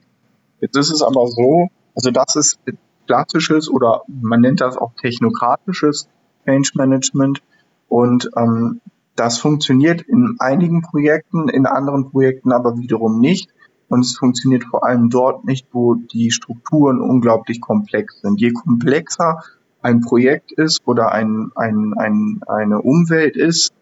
Jetzt 0.59 0.77
ist 0.77 0.91
es 0.91 1.01
aber 1.01 1.27
so, 1.27 1.69
also 1.95 2.11
das 2.11 2.35
ist 2.35 2.59
klassisches 3.07 3.69
oder 3.69 4.01
man 4.07 4.41
nennt 4.41 4.61
das 4.61 4.77
auch 4.77 4.93
technokratisches 4.95 6.07
Change 6.45 6.71
Management. 6.75 7.41
Und 7.87 8.29
ähm, 8.35 8.81
das 9.15 9.37
funktioniert 9.37 10.01
in 10.01 10.37
einigen 10.39 10.81
Projekten, 10.81 11.49
in 11.49 11.65
anderen 11.65 12.09
Projekten 12.09 12.51
aber 12.51 12.77
wiederum 12.77 13.19
nicht. 13.19 13.49
Und 13.91 14.05
es 14.05 14.17
funktioniert 14.17 14.63
vor 14.63 14.85
allem 14.85 15.09
dort 15.09 15.43
nicht, 15.43 15.67
wo 15.73 15.95
die 15.95 16.31
Strukturen 16.31 17.01
unglaublich 17.01 17.59
komplex 17.59 18.21
sind. 18.21 18.39
Je 18.39 18.53
komplexer 18.53 19.43
ein 19.81 19.99
Projekt 19.99 20.53
ist 20.53 20.79
oder 20.85 21.11
ein, 21.11 21.51
ein, 21.55 21.93
ein, 21.97 22.39
eine 22.47 22.81
Umwelt 22.81 23.35
ist, 23.35 23.73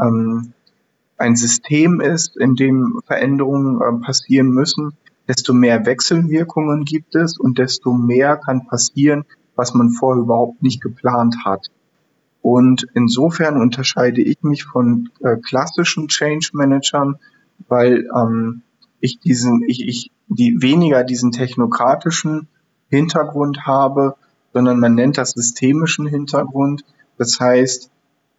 ähm, 0.00 0.54
ein 1.18 1.36
System 1.36 2.00
ist, 2.00 2.38
in 2.38 2.54
dem 2.54 2.98
Veränderungen 3.04 3.82
äh, 3.82 4.02
passieren 4.02 4.48
müssen, 4.48 4.94
desto 5.28 5.52
mehr 5.52 5.84
Wechselwirkungen 5.84 6.86
gibt 6.86 7.14
es 7.14 7.38
und 7.38 7.58
desto 7.58 7.92
mehr 7.92 8.38
kann 8.38 8.66
passieren, 8.68 9.26
was 9.54 9.74
man 9.74 9.90
vorher 9.90 10.22
überhaupt 10.22 10.62
nicht 10.62 10.80
geplant 10.80 11.44
hat. 11.44 11.66
Und 12.40 12.86
insofern 12.94 13.60
unterscheide 13.60 14.22
ich 14.22 14.38
mich 14.40 14.64
von 14.64 15.10
äh, 15.20 15.36
klassischen 15.36 16.08
Change 16.08 16.52
Managern, 16.54 17.16
weil 17.68 18.08
ähm, 18.16 18.62
ich 19.00 19.18
diesen, 19.20 19.62
ich, 19.66 19.86
ich 19.86 20.10
die 20.28 20.60
weniger 20.60 21.04
diesen 21.04 21.32
technokratischen 21.32 22.48
Hintergrund 22.88 23.66
habe, 23.66 24.16
sondern 24.52 24.80
man 24.80 24.94
nennt 24.94 25.18
das 25.18 25.30
systemischen 25.30 26.06
Hintergrund. 26.06 26.84
Das 27.16 27.38
heißt, 27.40 27.90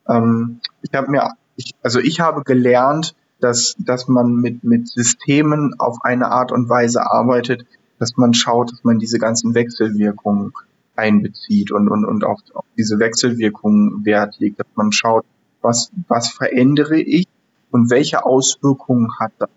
ähm, 0.07 0.59
ich 0.81 0.93
habe 0.93 1.11
mir, 1.11 1.31
ich, 1.55 1.73
also 1.81 1.99
ich 1.99 2.19
habe 2.19 2.43
gelernt, 2.43 3.15
dass, 3.39 3.75
dass 3.79 4.07
man 4.07 4.35
mit, 4.35 4.63
mit 4.63 4.87
Systemen 4.87 5.75
auf 5.77 5.97
eine 6.01 6.31
Art 6.31 6.51
und 6.51 6.69
Weise 6.69 7.09
arbeitet, 7.09 7.65
dass 7.99 8.17
man 8.17 8.33
schaut, 8.33 8.71
dass 8.71 8.83
man 8.83 8.99
diese 8.99 9.19
ganzen 9.19 9.53
Wechselwirkungen 9.55 10.53
einbezieht 10.95 11.71
und, 11.71 11.89
und, 11.89 12.05
und 12.05 12.23
auf, 12.25 12.39
auf 12.53 12.65
diese 12.77 12.99
Wechselwirkungen 12.99 14.05
Wert 14.05 14.35
legt, 14.39 14.59
dass 14.59 14.67
man 14.75 14.91
schaut, 14.91 15.25
was, 15.61 15.91
was 16.07 16.29
verändere 16.29 16.99
ich 16.99 17.27
und 17.71 17.89
welche 17.89 18.25
Auswirkungen 18.25 19.09
hat 19.19 19.31
das. 19.39 19.49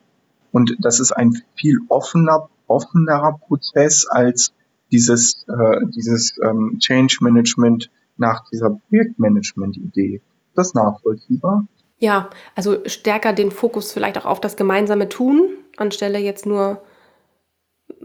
Und 0.53 0.77
das 0.81 1.01
ist 1.01 1.13
ein 1.13 1.43
viel 1.55 1.79
offener, 1.89 2.49
offenerer 2.69 3.39
Prozess 3.39 4.07
als 4.07 4.53
dieses, 4.93 5.45
äh, 5.49 5.87
dieses 5.97 6.39
ähm, 6.45 6.79
Change 6.79 7.19
Management 7.23 7.91
nach 8.19 8.45
dieser 8.53 8.71
Projektmanagement-Idee. 8.89 10.17
Ist 10.17 10.57
das 10.57 10.75
nachvollziehbar? 10.75 11.67
Ja, 11.99 12.29
also 12.55 12.79
stärker 12.87 13.33
den 13.33 13.51
Fokus 13.51 13.93
vielleicht 13.93 14.19
auch 14.19 14.27
auf 14.27 14.41
das 14.41 14.57
gemeinsame 14.57 15.09
Tun, 15.09 15.49
anstelle 15.77 16.19
jetzt 16.19 16.47
nur, 16.47 16.83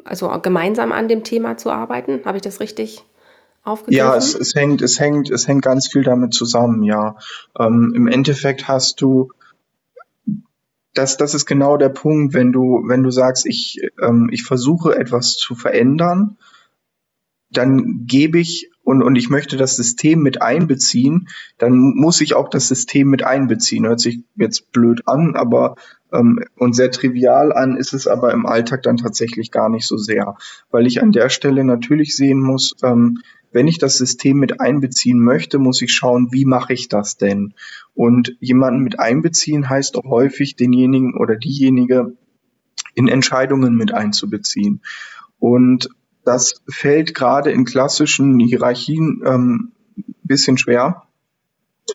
also 0.06 0.30
gemeinsam 0.42 0.92
an 0.92 1.08
dem 1.08 1.24
Thema 1.24 1.58
zu 1.58 1.72
arbeiten. 1.72 2.22
Habe 2.24 2.38
ich 2.38 2.44
das 2.44 2.60
richtig 2.60 3.04
aufgegriffen? 3.64 3.98
Ja, 3.98 4.16
es, 4.16 4.34
es 4.34 4.56
hängt, 4.56 4.82
es 4.82 5.00
hängt, 5.00 5.30
es 5.30 5.48
hängt 5.48 5.64
ganz 5.64 5.88
viel 5.88 6.04
damit 6.04 6.34
zusammen, 6.34 6.84
ja. 6.84 7.18
Ähm, 7.60 7.94
Im 7.96 8.08
Endeffekt 8.08 8.68
hast 8.68 9.02
du 9.02 9.32
das, 10.98 11.18
das 11.18 11.34
ist 11.34 11.46
genau 11.46 11.78
der 11.78 11.90
Punkt, 11.90 12.34
wenn 12.34 12.52
du, 12.52 12.84
wenn 12.88 13.04
du 13.04 13.12
sagst, 13.12 13.46
ich, 13.46 13.80
ähm, 14.02 14.30
ich 14.32 14.44
versuche 14.44 14.96
etwas 14.96 15.38
zu 15.38 15.56
verändern, 15.56 16.38
dann 17.52 18.06
gebe 18.06 18.40
ich 18.40 18.72
und, 18.84 19.04
und 19.04 19.16
ich 19.16 19.30
möchte 19.30 19.58
das 19.58 19.76
System 19.76 20.22
mit 20.22 20.42
einbeziehen, 20.42 21.28
dann 21.58 21.78
muss 21.96 22.22
ich 22.22 22.36
auch 22.36 22.50
das 22.50 22.68
System 22.68 23.10
mit 23.10 23.24
einbeziehen. 23.24 23.86
Hört 23.86 24.00
sich 24.00 24.24
jetzt 24.36 24.72
blöd 24.72 25.02
an, 25.08 25.36
aber 25.36 25.76
ähm, 26.12 26.44
und 26.56 26.76
sehr 26.76 26.92
trivial 26.92 27.54
an 27.54 27.78
ist 27.78 27.94
es 27.94 28.08
aber 28.08 28.32
im 28.34 28.46
Alltag 28.46 28.84
dann 28.84 28.98
tatsächlich 28.98 29.52
gar 29.52 29.70
nicht 29.70 29.88
so 29.88 29.98
sehr, 29.98 30.38
weil 30.72 30.88
ich 30.88 31.02
an 31.02 31.12
der 31.12 31.30
Stelle 31.30 31.64
natürlich 31.64 32.16
sehen 32.16 32.42
muss, 32.42 32.76
ähm, 32.84 33.20
wenn 33.52 33.68
ich 33.68 33.78
das 33.78 33.98
System 33.98 34.38
mit 34.38 34.60
einbeziehen 34.60 35.20
möchte, 35.20 35.60
muss 35.60 35.82
ich 35.82 35.94
schauen, 35.94 36.32
wie 36.32 36.46
mache 36.46 36.74
ich 36.74 36.90
das 36.90 37.18
denn? 37.18 37.54
Und 37.96 38.36
jemanden 38.40 38.84
mit 38.84 39.00
einbeziehen 39.00 39.70
heißt 39.70 39.98
auch 39.98 40.10
häufig 40.10 40.56
denjenigen 40.56 41.16
oder 41.18 41.36
diejenige 41.36 42.16
in 42.94 43.08
Entscheidungen 43.08 43.76
mit 43.76 43.94
einzubeziehen. 43.94 44.82
Und 45.40 45.90
das 46.26 46.62
fällt 46.70 47.16
gerade 47.16 47.52
in 47.52 47.64
klassischen 47.64 48.40
Hierarchien 48.40 49.22
ähm, 49.26 49.72
bisschen 50.24 50.58
schwer, 50.58 51.07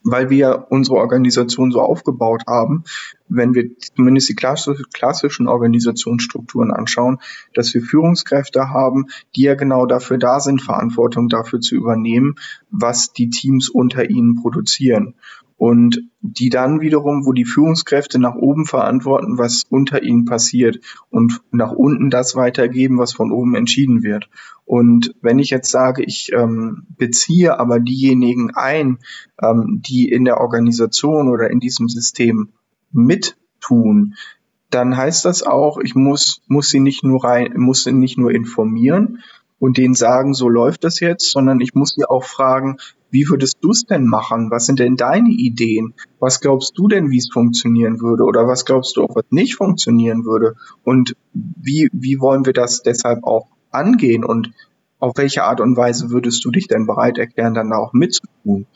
weil 0.05 0.31
wir 0.31 0.67
unsere 0.71 0.97
Organisation 0.97 1.71
so 1.71 1.81
aufgebaut 1.81 2.43
haben, 2.47 2.85
wenn 3.29 3.55
wir 3.55 3.71
zumindest 3.79 4.29
die 4.29 4.35
klassischen 4.35 5.49
Organisationsstrukturen 5.49 6.71
anschauen, 6.71 7.19
dass 7.55 7.73
wir 7.75 7.83
Führungskräfte 7.83 8.71
haben, 8.71 9.07
die 9.37 9.43
ja 9.43 9.55
genau 9.55 9.87
dafür 9.87 10.19
da 10.19 10.41
sind, 10.41 10.63
Verantwortung 10.63 11.29
dafür 11.29 11.61
zu 11.61 11.75
übernehmen, 11.75 12.37
was 12.71 13.13
die 13.13 13.31
Teams 13.31 13.69
unter 13.69 14.09
ihnen 14.09 14.37
produzieren 14.37 15.15
und 15.63 16.11
die 16.21 16.49
dann 16.49 16.81
wiederum, 16.81 17.25
wo 17.25 17.33
die 17.33 17.45
Führungskräfte 17.45 18.19
nach 18.19 18.35
oben 18.35 18.67
verantworten, 18.67 19.39
was 19.39 19.63
unter 19.71 20.03
ihnen 20.03 20.25
passiert 20.25 20.81
und 21.09 21.41
nach 21.53 21.71
unten 21.71 22.11
das 22.11 22.35
weitergeben, 22.35 22.99
was 22.99 23.13
von 23.13 23.31
oben 23.31 23.55
entschieden 23.55 24.03
wird. 24.03 24.29
Und 24.65 25.15
wenn 25.23 25.39
ich 25.39 25.51
jetzt 25.51 25.71
sage, 25.71 26.03
ich 26.03 26.33
ähm, 26.33 26.83
beziehe 26.99 27.61
aber 27.61 27.79
diejenigen 27.79 28.51
ein, 28.57 28.99
ähm, 29.41 29.81
die 29.87 30.09
in 30.09 30.25
der 30.25 30.41
Organisation 30.41 31.29
oder 31.29 31.49
in 31.49 31.61
diesem 31.61 31.89
System 31.89 32.49
mittun, 32.91 34.17
dann 34.69 34.97
heißt 34.97 35.25
das 35.25 35.45
auch, 35.45 35.79
ich 35.79 35.95
muss, 35.95 36.43
muss 36.49 36.71
sie 36.71 36.81
nicht 36.81 37.05
nur 37.05 37.23
rein, 37.23 37.53
muss 37.55 37.85
sie 37.85 37.93
nicht 37.93 38.19
nur 38.19 38.33
informieren 38.33 39.21
und 39.61 39.77
denen 39.77 39.95
sagen, 39.95 40.35
so 40.35 40.49
läuft 40.49 40.83
das 40.83 40.99
jetzt, 40.99 41.31
sondern 41.31 41.61
ich 41.61 41.73
muss 41.77 41.91
sie 41.91 42.05
auch 42.05 42.25
fragen, 42.25 42.79
wie 43.13 43.29
würdest 43.29 43.59
du 43.61 43.71
es 43.71 43.85
denn 43.85 44.07
machen? 44.07 44.51
Was 44.51 44.65
sind 44.67 44.79
denn 44.79 44.97
deine 44.97 45.29
Ideen? 45.29 45.95
Was 46.19 46.41
glaubst 46.41 46.77
du 46.79 46.89
denn, 46.89 47.11
wie 47.11 47.19
es 47.19 47.29
funktionieren 47.31 48.01
würde? 48.01 48.25
Oder 48.25 48.49
was 48.49 48.65
glaubst 48.65 48.97
du 48.97 49.05
auch, 49.05 49.15
was 49.15 49.27
nicht 49.31 49.55
funktionieren 49.55 50.25
würde? 50.25 50.57
Und 50.83 51.15
wie, 51.35 51.91
wie 51.93 52.19
wollen 52.21 52.47
wir 52.47 52.55
das 52.55 52.83
deshalb 52.83 53.23
auch 53.25 53.49
angehen? 53.71 54.25
Und 54.25 54.53
auf 54.99 55.13
welche 55.17 55.45
Art 55.45 55.61
und 55.61 55.77
Weise 55.77 56.11
würdest 56.11 56.43
du 56.45 56.51
dich 56.51 56.69
denn 56.69 56.87
bereit 56.87 57.19
erklären, 57.19 57.53
dann 57.53 57.73
auch 57.75 57.93
mitzutun? 57.93 58.67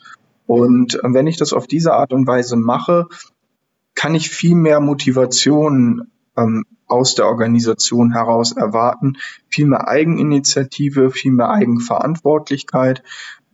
Und 0.45 0.99
wenn 1.03 1.27
ich 1.27 1.37
das 1.37 1.51
auf 1.51 1.65
diese 1.65 1.93
Art 1.93 2.13
und 2.13 2.27
Weise 2.27 2.57
mache, 2.57 3.07
kann 3.95 4.13
ich 4.13 4.29
viel 4.29 4.55
mehr 4.55 4.79
Motivation 4.79 6.11
ähm, 6.37 6.63
aus 6.85 7.15
der 7.15 7.25
Organisation 7.25 8.13
heraus 8.13 8.53
erwarten, 8.53 9.17
viel 9.49 9.65
mehr 9.65 9.87
Eigeninitiative, 9.87 11.09
viel 11.09 11.31
mehr 11.31 11.49
Eigenverantwortlichkeit, 11.49 13.03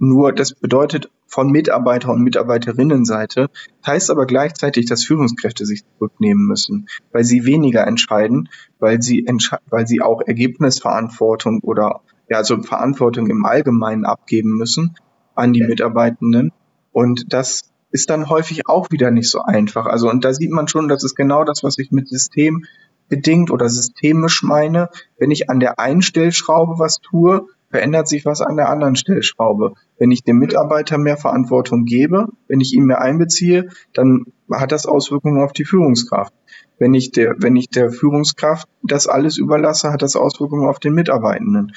nur 0.03 0.33
das 0.33 0.53
bedeutet 0.53 1.09
von 1.27 1.49
Mitarbeiter- 1.49 2.11
und 2.11 2.21
Mitarbeiterinnenseite, 2.21 3.49
heißt 3.85 4.11
aber 4.11 4.25
gleichzeitig, 4.25 4.85
dass 4.85 5.05
Führungskräfte 5.05 5.65
sich 5.65 5.83
zurücknehmen 5.97 6.45
müssen, 6.45 6.87
weil 7.11 7.23
sie 7.23 7.45
weniger 7.45 7.87
entscheiden, 7.87 8.49
weil 8.79 9.01
sie, 9.01 9.25
entsche 9.25 9.57
weil 9.69 9.87
sie 9.87 10.01
auch 10.01 10.21
Ergebnisverantwortung 10.21 11.61
oder 11.61 12.01
ja, 12.29 12.37
also 12.37 12.61
Verantwortung 12.61 13.27
im 13.27 13.45
Allgemeinen 13.45 14.05
abgeben 14.05 14.57
müssen 14.57 14.95
an 15.35 15.53
die 15.53 15.63
Mitarbeitenden. 15.63 16.51
Und 16.91 17.33
das 17.33 17.63
ist 17.91 18.09
dann 18.09 18.29
häufig 18.29 18.67
auch 18.67 18.91
wieder 18.91 19.11
nicht 19.11 19.29
so 19.29 19.41
einfach. 19.41 19.85
Also, 19.85 20.09
und 20.09 20.23
da 20.23 20.33
sieht 20.33 20.51
man 20.51 20.67
schon, 20.67 20.87
das 20.87 21.03
ist 21.03 21.15
genau 21.15 21.43
das, 21.43 21.63
was 21.63 21.77
ich 21.77 21.91
mit 21.91 22.07
System 22.07 22.65
bedingt 23.09 23.51
oder 23.51 23.69
systemisch 23.69 24.43
meine. 24.43 24.89
Wenn 25.17 25.31
ich 25.31 25.49
an 25.49 25.59
der 25.59 25.79
einen 25.79 26.01
Stellschraube 26.01 26.79
was 26.79 26.99
tue, 26.99 27.47
verändert 27.73 28.07
sich 28.07 28.23
was 28.23 28.39
an 28.39 28.55
der 28.55 28.69
anderen 28.69 28.95
Stellschraube. 28.95 29.73
Wenn 29.97 30.11
ich 30.11 30.23
dem 30.23 30.37
Mitarbeiter 30.37 30.99
mehr 30.99 31.17
Verantwortung 31.17 31.85
gebe, 31.85 32.27
wenn 32.47 32.61
ich 32.61 32.73
ihn 32.73 32.85
mehr 32.85 33.01
einbeziehe, 33.01 33.69
dann 33.93 34.25
hat 34.51 34.71
das 34.71 34.85
Auswirkungen 34.85 35.41
auf 35.41 35.53
die 35.53 35.65
Führungskraft. 35.65 36.31
Wenn 36.77 36.93
ich 36.93 37.09
der, 37.11 37.33
wenn 37.39 37.55
ich 37.55 37.69
der 37.69 37.91
Führungskraft 37.91 38.69
das 38.83 39.07
alles 39.07 39.39
überlasse, 39.39 39.91
hat 39.91 40.03
das 40.03 40.15
Auswirkungen 40.15 40.69
auf 40.69 40.77
den 40.77 40.93
Mitarbeitenden. 40.93 41.73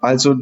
Also 0.00 0.34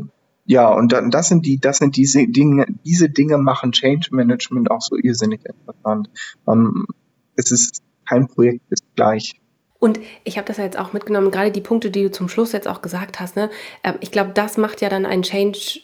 ja, 0.44 0.72
und 0.72 0.90
dann, 0.90 1.12
das 1.12 1.28
sind 1.28 1.46
die, 1.46 1.60
das 1.60 1.78
sind 1.78 1.96
diese 1.96 2.26
Dinge, 2.26 2.66
diese 2.84 3.08
Dinge 3.08 3.38
machen 3.38 3.70
Change 3.70 4.08
Management 4.10 4.72
auch 4.72 4.80
so 4.80 4.96
irrsinnig 4.96 5.42
interessant. 5.44 6.10
Um, 6.44 6.84
es 7.36 7.52
ist 7.52 7.80
kein 8.08 8.26
Projekt 8.26 8.62
ist 8.70 8.82
gleich. 8.96 9.40
Und 9.78 10.00
ich 10.24 10.38
habe 10.38 10.46
das 10.46 10.56
ja 10.56 10.64
jetzt 10.64 10.78
auch 10.78 10.92
mitgenommen, 10.92 11.30
gerade 11.30 11.50
die 11.50 11.60
Punkte, 11.60 11.90
die 11.90 12.02
du 12.04 12.10
zum 12.10 12.28
Schluss 12.28 12.52
jetzt 12.52 12.68
auch 12.68 12.82
gesagt 12.82 13.20
hast. 13.20 13.36
Ne? 13.36 13.50
Ähm, 13.84 13.94
ich 14.00 14.10
glaube, 14.10 14.30
das 14.34 14.56
macht 14.56 14.80
ja 14.80 14.88
dann 14.88 15.06
ein 15.06 15.22
Change, 15.22 15.80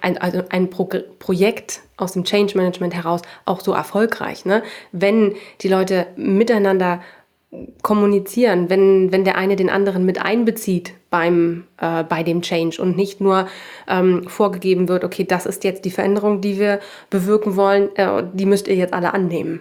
ein, 0.00 0.18
also 0.18 0.42
ein 0.50 0.70
Pro 0.70 0.88
Projekt 1.18 1.80
aus 1.96 2.12
dem 2.12 2.24
Change 2.24 2.56
Management 2.56 2.94
heraus 2.94 3.22
auch 3.46 3.60
so 3.60 3.72
erfolgreich. 3.72 4.44
Ne? 4.44 4.62
Wenn 4.92 5.34
die 5.62 5.68
Leute 5.68 6.06
miteinander 6.16 7.00
kommunizieren, 7.82 8.70
wenn, 8.70 9.12
wenn 9.12 9.24
der 9.24 9.36
eine 9.36 9.56
den 9.56 9.68
anderen 9.68 10.06
mit 10.06 10.22
einbezieht 10.22 10.94
beim, 11.10 11.64
äh, 11.78 12.02
bei 12.02 12.22
dem 12.22 12.40
Change 12.40 12.80
und 12.80 12.96
nicht 12.96 13.20
nur 13.20 13.46
ähm, 13.88 14.26
vorgegeben 14.26 14.88
wird, 14.88 15.04
okay, 15.04 15.24
das 15.24 15.44
ist 15.44 15.62
jetzt 15.62 15.84
die 15.84 15.90
Veränderung, 15.90 16.40
die 16.40 16.58
wir 16.58 16.80
bewirken 17.10 17.56
wollen, 17.56 17.94
äh, 17.96 18.24
die 18.32 18.46
müsst 18.46 18.68
ihr 18.68 18.76
jetzt 18.76 18.94
alle 18.94 19.12
annehmen. 19.12 19.60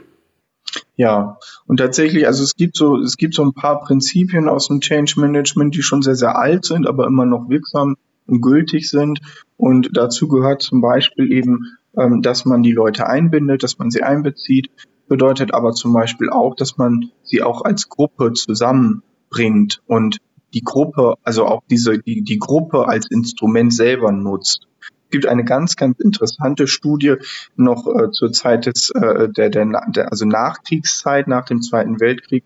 Ja, 0.95 1.37
und 1.65 1.77
tatsächlich, 1.77 2.27
also 2.27 2.43
es 2.43 2.55
gibt 2.55 2.75
so, 2.75 2.97
es 2.97 3.17
gibt 3.17 3.33
so 3.33 3.43
ein 3.43 3.53
paar 3.53 3.81
Prinzipien 3.81 4.47
aus 4.47 4.67
dem 4.67 4.81
Change 4.81 5.19
Management, 5.19 5.75
die 5.75 5.81
schon 5.81 6.01
sehr, 6.01 6.15
sehr 6.15 6.37
alt 6.37 6.65
sind, 6.65 6.87
aber 6.87 7.07
immer 7.07 7.25
noch 7.25 7.49
wirksam 7.49 7.95
und 8.27 8.41
gültig 8.41 8.89
sind. 8.89 9.19
Und 9.57 9.89
dazu 9.93 10.27
gehört 10.27 10.61
zum 10.61 10.81
Beispiel 10.81 11.31
eben, 11.31 11.77
ähm, 11.97 12.21
dass 12.21 12.45
man 12.45 12.61
die 12.63 12.71
Leute 12.71 13.07
einbindet, 13.07 13.63
dass 13.63 13.79
man 13.79 13.89
sie 13.89 14.03
einbezieht, 14.03 14.69
bedeutet 15.07 15.53
aber 15.53 15.71
zum 15.71 15.93
Beispiel 15.93 16.29
auch, 16.29 16.55
dass 16.55 16.77
man 16.77 17.11
sie 17.23 17.41
auch 17.41 17.63
als 17.63 17.89
Gruppe 17.89 18.33
zusammenbringt 18.33 19.81
und 19.87 20.17
die 20.53 20.63
Gruppe, 20.63 21.15
also 21.23 21.45
auch 21.45 21.63
diese, 21.69 21.99
die, 21.99 22.23
die 22.23 22.39
Gruppe 22.39 22.87
als 22.87 23.09
Instrument 23.09 23.73
selber 23.73 24.11
nutzt 24.11 24.67
gibt 25.11 25.27
eine 25.27 25.43
ganz, 25.43 25.75
ganz 25.75 25.99
interessante 25.99 26.67
Studie 26.67 27.15
noch 27.55 27.87
äh, 27.87 28.11
zur 28.11 28.31
Zeit 28.31 28.65
des, 28.65 28.89
äh, 28.91 29.29
der, 29.29 29.49
der, 29.49 29.65
der, 29.89 30.11
also 30.11 30.25
Nachkriegszeit, 30.25 31.27
nach 31.27 31.45
dem 31.45 31.61
Zweiten 31.61 31.99
Weltkrieg, 31.99 32.43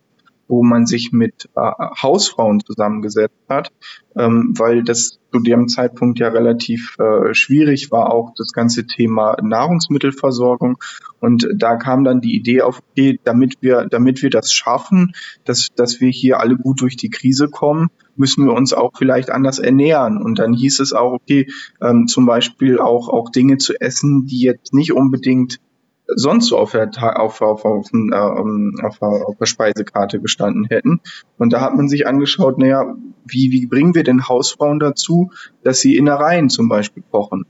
wo 0.48 0.64
man 0.64 0.86
sich 0.86 1.12
mit 1.12 1.50
äh, 1.56 1.72
Hausfrauen 2.02 2.60
zusammengesetzt 2.60 3.36
hat, 3.50 3.72
ähm, 4.16 4.54
weil 4.58 4.84
das 4.84 5.20
zu 5.32 5.40
dem 5.40 5.68
Zeitpunkt 5.68 6.20
ja 6.20 6.30
relativ 6.30 6.96
äh, 7.00 7.34
schwierig 7.34 7.92
war, 7.92 8.14
auch 8.14 8.34
das 8.38 8.52
ganze 8.52 8.86
Thema 8.86 9.36
Nahrungsmittelversorgung. 9.42 10.78
Und 11.20 11.48
da 11.56 11.78
kam 11.78 12.04
dann 12.04 12.22
die 12.22 12.36
Idee 12.36 12.62
auf, 12.62 12.82
okay, 12.92 13.20
damit 13.24 13.56
wir, 13.62 13.88
damit 13.90 14.22
wir 14.22 14.30
das 14.30 14.54
schaffen, 14.54 15.14
dass, 15.46 15.70
dass 15.76 16.00
wir 16.00 16.10
hier 16.10 16.40
alle 16.40 16.56
gut 16.58 16.82
durch 16.82 16.96
die 16.96 17.10
Krise 17.10 17.50
kommen, 17.50 17.90
müssen 18.18 18.46
wir 18.46 18.54
uns 18.54 18.74
auch 18.74 18.92
vielleicht 18.98 19.30
anders 19.30 19.60
ernähren. 19.60 20.22
Und 20.22 20.40
dann 20.40 20.54
hieß 20.54 20.80
es 20.80 20.94
auch, 20.94 21.14
okay, 21.14 21.48
ähm, 21.82 22.08
zum 22.08 22.26
Beispiel 22.26 22.80
auch, 22.80 23.10
auch 23.10 23.30
Dinge 23.30 23.58
zu 23.58 23.74
essen, 23.80 24.26
die 24.26 24.42
jetzt 24.42 24.74
nicht 24.74 24.94
unbedingt 24.94 25.60
sonst 26.08 26.48
so 26.48 26.58
auf 26.58 26.72
der, 26.72 26.90
auf, 27.20 27.42
auf, 27.42 27.66
auf, 27.66 27.88
ähm, 27.94 28.80
auf, 28.84 29.02
auf 29.02 29.38
der 29.38 29.46
Speisekarte 29.46 30.20
gestanden 30.20 30.66
hätten. 30.66 31.02
Und 31.38 31.54
da 31.54 31.62
hat 31.62 31.76
man 31.76 31.90
sich 31.90 32.08
angeschaut, 32.08 32.58
naja, 32.58 32.96
wie, 33.26 33.52
wie 33.52 33.66
bringen 33.66 33.96
wir 33.96 34.04
denn 34.04 34.28
Hausfrauen 34.28 34.80
dazu, 34.80 35.32
dass 35.64 35.80
sie 35.80 35.96
Innereien 35.96 36.50
zum 36.50 36.70
Beispiel 36.70 37.04
kochen? 37.12 37.46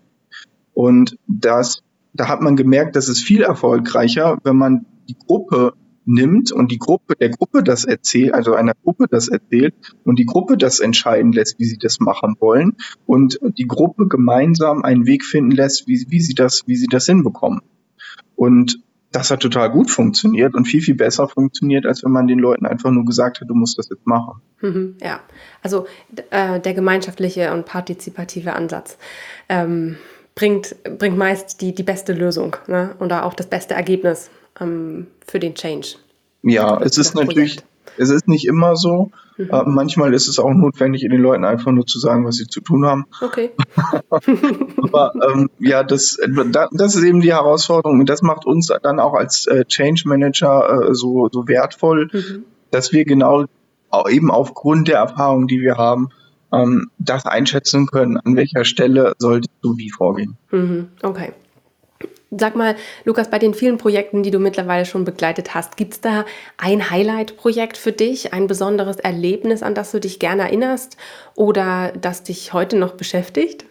Und 0.74 1.18
das, 1.28 1.84
da 2.14 2.28
hat 2.28 2.42
man 2.42 2.56
gemerkt, 2.56 2.96
dass 2.96 3.08
es 3.08 3.22
viel 3.22 3.42
erfolgreicher, 3.42 4.38
wenn 4.44 4.58
man 4.58 4.86
die 5.08 5.18
Gruppe 5.18 5.74
nimmt 6.06 6.52
und 6.52 6.72
die 6.72 6.78
Gruppe, 6.78 7.16
der 7.16 7.30
Gruppe 7.30 7.64
das 7.64 7.86
erzählt, 7.86 8.34
also 8.34 8.54
einer 8.54 8.74
Gruppe 8.84 9.06
das 9.10 9.28
erzählt 9.28 9.74
und 10.04 10.20
die 10.20 10.26
Gruppe 10.26 10.58
das 10.58 10.80
entscheiden 10.80 11.32
lässt, 11.32 11.60
wie 11.60 11.66
sie 11.66 11.78
das 11.78 12.00
machen 12.00 12.36
wollen 12.40 12.74
und 13.06 13.40
die 13.58 13.68
Gruppe 13.68 14.08
gemeinsam 14.08 14.84
einen 14.84 15.06
Weg 15.06 15.26
finden 15.26 15.52
lässt, 15.52 15.88
wie, 15.88 16.06
wie 16.10 16.22
sie 16.22 16.36
das, 16.36 16.64
wie 16.68 16.76
sie 16.76 16.88
das 16.88 17.06
hinbekommen. 17.06 17.62
Und 18.36 18.80
das 19.16 19.32
hat 19.32 19.40
total 19.40 19.72
gut 19.72 19.90
funktioniert 19.90 20.56
und 20.56 20.66
viel, 20.66 20.82
viel 20.82 20.96
besser 20.96 21.30
funktioniert, 21.30 21.86
als 21.86 22.04
wenn 22.04 22.12
man 22.12 22.28
den 22.28 22.40
Leuten 22.40 22.66
einfach 22.66 22.92
nur 22.92 23.06
gesagt 23.06 23.40
hat, 23.40 23.50
du 23.50 23.56
musst 23.56 23.78
das 23.78 23.88
jetzt 23.90 24.06
machen. 24.06 24.42
Mhm, 24.62 24.98
ja, 25.02 25.22
also 25.62 25.88
äh, 26.32 26.60
der 26.60 26.74
gemeinschaftliche 26.74 27.54
und 27.54 27.66
partizipative 27.66 28.54
Ansatz 28.54 28.98
ähm, 29.48 29.96
bringt, 30.36 30.76
bringt 30.98 31.18
meist 31.18 31.62
die, 31.62 31.74
die 31.74 31.84
beste 31.84 32.12
Lösung 32.12 32.58
ne? 32.68 32.96
oder 33.00 33.26
auch 33.26 33.34
das 33.34 33.48
beste 33.48 33.74
Ergebnis 33.74 34.30
ähm, 34.60 35.08
für 35.26 35.40
den 35.40 35.56
Change. 35.56 35.96
Ja, 36.44 36.80
es 36.82 36.98
ist 36.98 37.16
natürlich, 37.16 37.60
es 37.98 38.10
ist 38.10 38.28
nicht 38.28 38.46
immer 38.46 38.76
so. 38.76 39.12
Mhm. 39.38 39.50
Äh, 39.50 39.64
manchmal 39.66 40.14
ist 40.14 40.28
es 40.28 40.40
auch 40.40 40.54
notwendig, 40.54 41.02
den 41.02 41.22
Leuten 41.22 41.44
einfach 41.44 41.72
nur 41.72 41.86
zu 41.86 42.00
sagen, 42.00 42.26
was 42.26 42.36
sie 42.36 42.48
zu 42.48 42.62
tun 42.62 42.86
haben. 42.86 43.06
Okay. 43.22 43.52
Aber 44.82 45.14
ähm, 45.28 45.50
ja, 45.60 45.84
das, 45.84 46.18
das 46.72 46.96
ist 46.96 47.04
eben 47.04 47.22
die 47.22 47.34
Herausforderung 47.34 48.00
und 48.00 48.10
das 48.10 48.22
macht 48.22 48.46
uns 48.46 48.72
dann 48.84 49.00
auch 49.00 49.14
als 49.14 49.48
äh, 49.48 49.66
Change 49.66 50.04
Manager 50.06 50.90
äh, 50.90 50.94
so, 50.94 51.30
so 51.32 51.48
wertvoll, 51.48 52.10
mhm. 52.12 52.46
dass 52.72 52.94
wir 52.94 53.06
genau 53.06 53.46
eben 54.10 54.30
aufgrund 54.30 54.88
der 54.88 54.98
Erfahrung, 54.98 55.48
die 55.48 55.62
wir 55.62 55.78
haben, 55.78 56.10
ähm, 56.52 56.90
das 56.98 57.26
einschätzen 57.26 57.88
können, 57.88 58.18
an 58.18 58.36
welcher 58.36 58.66
Stelle 58.66 59.14
solltest 59.18 59.54
du 59.62 59.78
wie 59.78 59.90
vorgehen. 59.90 60.38
Mhm. 60.52 60.90
Okay. 61.02 61.34
Sag 62.32 62.56
mal, 62.56 62.76
Lukas, 63.06 63.30
bei 63.30 63.40
den 63.40 63.54
vielen 63.54 63.78
Projekten, 63.78 64.24
die 64.24 64.32
du 64.32 64.40
mittlerweile 64.40 64.86
schon 64.86 65.06
begleitet 65.06 65.54
hast, 65.54 65.78
gibt 65.78 65.94
es 65.94 66.02
da 66.02 66.26
ein 66.58 66.90
Highlight-Projekt 66.90 67.78
für 67.78 67.92
dich, 67.92 68.34
ein 68.34 68.48
besonderes 68.48 68.98
Erlebnis, 68.98 69.64
an 69.64 69.76
das 69.76 69.92
du 69.92 70.00
dich 70.00 70.20
gerne 70.20 70.44
erinnerst 70.44 70.98
oder 71.36 71.94
das 72.00 72.24
dich 72.24 72.54
heute 72.54 72.78
noch 72.78 72.94
beschäftigt? 72.94 73.66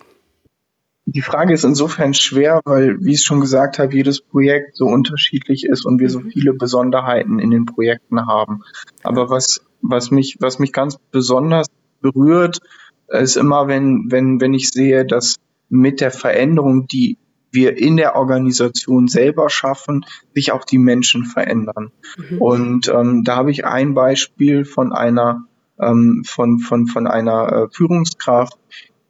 Die 1.07 1.21
Frage 1.21 1.53
ist 1.53 1.65
insofern 1.65 2.15
schwer, 2.15 2.61
weil, 2.65 2.97
wie 3.01 3.11
ich 3.11 3.19
es 3.19 3.25
schon 3.25 3.41
gesagt 3.41 3.79
habe, 3.79 3.95
jedes 3.95 4.23
Projekt 4.23 4.77
so 4.77 4.87
unterschiedlich 4.87 5.67
ist 5.67 5.85
und 5.85 6.01
wir 6.01 6.09
so 6.09 6.21
mhm. 6.21 6.31
viele 6.31 6.55
Besonderheiten 6.55 7.39
in 7.39 7.51
den 7.51 7.67
Projekten 7.67 8.27
haben. 8.27 8.63
Aber 9.03 9.29
was, 9.29 9.61
was 9.83 10.11
mich, 10.11 10.39
was 10.41 10.59
mich 10.59 10.73
ganz 10.73 10.97
besonders 11.11 11.67
berührt, 12.01 12.61
ist 13.09 13.37
immer, 13.37 13.69
wenn, 13.69 14.07
wenn, 14.11 14.41
wenn 14.41 14.55
ich 14.55 14.71
sehe, 14.71 15.05
dass 15.05 15.37
mit 15.69 16.01
der 16.01 16.11
Veränderung, 16.11 16.87
die 16.87 17.19
wir 17.55 17.79
in 17.79 17.97
der 17.97 18.17
Organisation 18.17 19.09
selber 19.09 19.49
schaffen, 19.49 20.05
sich 20.35 20.53
auch 20.53 20.65
die 20.65 20.79
Menschen 20.79 21.25
verändern. 21.25 21.93
Mhm. 22.17 22.43
Und 22.43 22.89
ähm, 22.89 23.25
da 23.25 23.37
habe 23.37 23.51
ich 23.51 23.65
ein 23.65 23.95
Beispiel 23.95 24.65
von 24.65 24.93
einer 24.93 25.45
ähm, 25.81 26.23
von 26.27 26.59
von 26.59 26.87
von 26.87 27.07
einer 27.07 27.53
äh, 27.53 27.69
Führungskraft, 27.71 28.59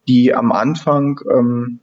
die 0.09 0.35
am 0.35 0.53
Anfang 0.53 1.21
ähm, 1.31 1.81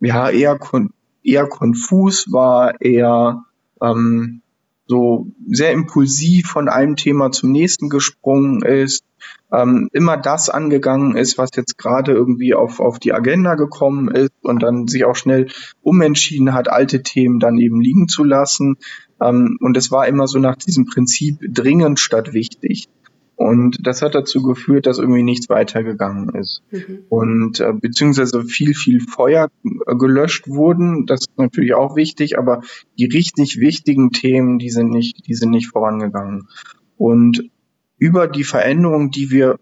ja 0.00 0.30
eher 0.30 0.58
kon 0.58 0.90
eher 1.22 1.46
konfus 1.48 2.32
war, 2.32 2.80
eher 2.80 3.44
ähm, 3.82 4.42
so 4.86 5.26
sehr 5.48 5.72
impulsiv 5.72 6.46
von 6.46 6.68
einem 6.68 6.96
Thema 6.96 7.32
zum 7.32 7.50
nächsten 7.50 7.88
gesprungen 7.88 8.62
ist, 8.62 9.04
ähm, 9.52 9.88
immer 9.92 10.16
das 10.16 10.50
angegangen 10.50 11.16
ist, 11.16 11.38
was 11.38 11.50
jetzt 11.56 11.78
gerade 11.78 12.12
irgendwie 12.12 12.54
auf, 12.54 12.80
auf 12.80 12.98
die 12.98 13.12
Agenda 13.12 13.54
gekommen 13.54 14.08
ist 14.08 14.32
und 14.42 14.62
dann 14.62 14.86
sich 14.88 15.04
auch 15.04 15.16
schnell 15.16 15.48
umentschieden 15.82 16.52
hat, 16.52 16.68
alte 16.68 17.02
Themen 17.02 17.38
dann 17.38 17.58
eben 17.58 17.80
liegen 17.80 18.08
zu 18.08 18.24
lassen. 18.24 18.76
Ähm, 19.20 19.56
und 19.60 19.76
es 19.76 19.90
war 19.90 20.06
immer 20.06 20.26
so 20.26 20.38
nach 20.38 20.56
diesem 20.56 20.86
Prinzip 20.86 21.38
dringend 21.48 22.00
statt 22.00 22.32
wichtig. 22.32 22.88
Und 23.36 23.86
das 23.86 24.00
hat 24.00 24.14
dazu 24.14 24.42
geführt, 24.42 24.86
dass 24.86 24.98
irgendwie 24.98 25.22
nichts 25.22 25.50
weitergegangen 25.50 26.34
ist. 26.34 26.62
Mhm. 26.70 27.04
Und 27.10 27.60
äh, 27.60 27.74
beziehungsweise 27.74 28.44
viel, 28.44 28.74
viel 28.74 29.00
Feuer 29.00 29.50
äh, 29.62 29.94
gelöscht 29.94 30.48
wurden. 30.48 31.04
Das 31.04 31.20
ist 31.20 31.36
natürlich 31.36 31.74
auch 31.74 31.96
wichtig, 31.96 32.38
aber 32.38 32.62
die 32.98 33.04
richtig 33.04 33.60
wichtigen 33.60 34.10
Themen, 34.10 34.58
die 34.58 34.70
sind 34.70 34.90
nicht, 34.90 35.26
die 35.26 35.34
sind 35.34 35.50
nicht 35.50 35.68
vorangegangen. 35.68 36.48
Und 36.96 37.50
über 37.98 38.26
die 38.26 38.44
Veränderung, 38.44 39.10
die 39.10 39.30
wir, 39.30 39.58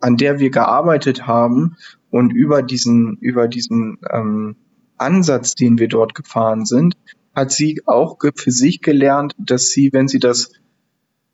an 0.00 0.16
der 0.16 0.38
wir 0.38 0.50
gearbeitet 0.50 1.26
haben 1.26 1.76
und 2.10 2.32
über 2.32 2.62
diesen, 2.62 3.16
über 3.20 3.48
diesen 3.48 3.98
ähm, 4.08 4.54
Ansatz, 4.98 5.56
den 5.56 5.78
wir 5.78 5.88
dort 5.88 6.14
gefahren 6.14 6.64
sind, 6.64 6.94
hat 7.34 7.50
sie 7.50 7.82
auch 7.86 8.18
für 8.36 8.52
sich 8.52 8.80
gelernt, 8.82 9.34
dass 9.36 9.66
sie, 9.66 9.92
wenn 9.92 10.06
sie 10.06 10.20
das 10.20 10.52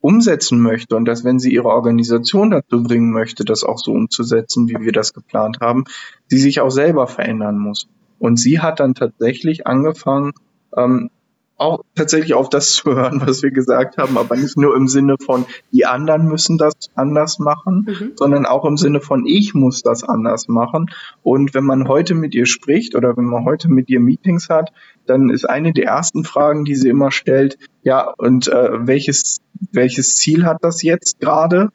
umsetzen 0.03 0.59
möchte 0.59 0.97
und 0.97 1.05
dass 1.05 1.23
wenn 1.23 1.39
sie 1.39 1.53
ihre 1.53 1.69
Organisation 1.69 2.51
dazu 2.51 2.83
bringen 2.83 3.13
möchte, 3.13 3.45
das 3.45 3.63
auch 3.63 3.77
so 3.77 3.93
umzusetzen, 3.93 4.67
wie 4.67 4.83
wir 4.83 4.91
das 4.91 5.13
geplant 5.13 5.59
haben, 5.61 5.85
sie 6.27 6.39
sich 6.39 6.59
auch 6.59 6.71
selber 6.71 7.07
verändern 7.07 7.57
muss. 7.57 7.87
Und 8.19 8.37
sie 8.37 8.59
hat 8.59 8.81
dann 8.81 8.95
tatsächlich 8.95 9.65
angefangen, 9.65 10.33
ähm, 10.75 11.09
auch 11.57 11.83
tatsächlich 11.95 12.33
auf 12.33 12.49
das 12.49 12.71
zu 12.73 12.95
hören, 12.95 13.21
was 13.25 13.43
wir 13.43 13.51
gesagt 13.51 13.97
haben, 13.97 14.17
aber 14.17 14.35
nicht 14.35 14.57
nur 14.57 14.75
im 14.75 14.87
Sinne 14.87 15.15
von, 15.23 15.45
die 15.71 15.85
anderen 15.85 16.27
müssen 16.27 16.57
das 16.57 16.73
anders 16.95 17.39
machen, 17.39 17.87
mhm. 17.87 18.11
sondern 18.15 18.45
auch 18.45 18.65
im 18.65 18.77
Sinne 18.77 19.01
von, 19.01 19.25
ich 19.25 19.53
muss 19.53 19.81
das 19.81 20.03
anders 20.03 20.47
machen. 20.47 20.89
Und 21.21 21.53
wenn 21.53 21.63
man 21.63 21.87
heute 21.87 22.15
mit 22.15 22.35
ihr 22.35 22.45
spricht 22.45 22.95
oder 22.95 23.15
wenn 23.17 23.25
man 23.25 23.45
heute 23.45 23.69
mit 23.69 23.89
ihr 23.89 23.99
Meetings 23.99 24.49
hat, 24.49 24.71
dann 25.05 25.29
ist 25.29 25.49
eine 25.49 25.73
der 25.73 25.85
ersten 25.85 26.23
Fragen, 26.23 26.65
die 26.65 26.75
sie 26.75 26.89
immer 26.89 27.11
stellt, 27.11 27.57
ja, 27.83 28.09
und 28.17 28.47
äh, 28.47 28.87
welches, 28.87 29.41
welches 29.71 30.15
Ziel 30.15 30.45
hat 30.45 30.63
das 30.63 30.81
jetzt 30.81 31.19
gerade? 31.19 31.69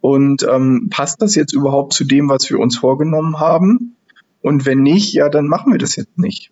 Und 0.00 0.42
ähm, 0.42 0.88
passt 0.90 1.22
das 1.22 1.34
jetzt 1.34 1.54
überhaupt 1.54 1.94
zu 1.94 2.04
dem, 2.04 2.28
was 2.28 2.48
wir 2.50 2.58
uns 2.58 2.76
vorgenommen 2.76 3.40
haben? 3.40 3.96
Und 4.42 4.66
wenn 4.66 4.82
nicht, 4.82 5.14
ja, 5.14 5.30
dann 5.30 5.46
machen 5.46 5.72
wir 5.72 5.78
das 5.78 5.96
jetzt 5.96 6.18
nicht. 6.18 6.50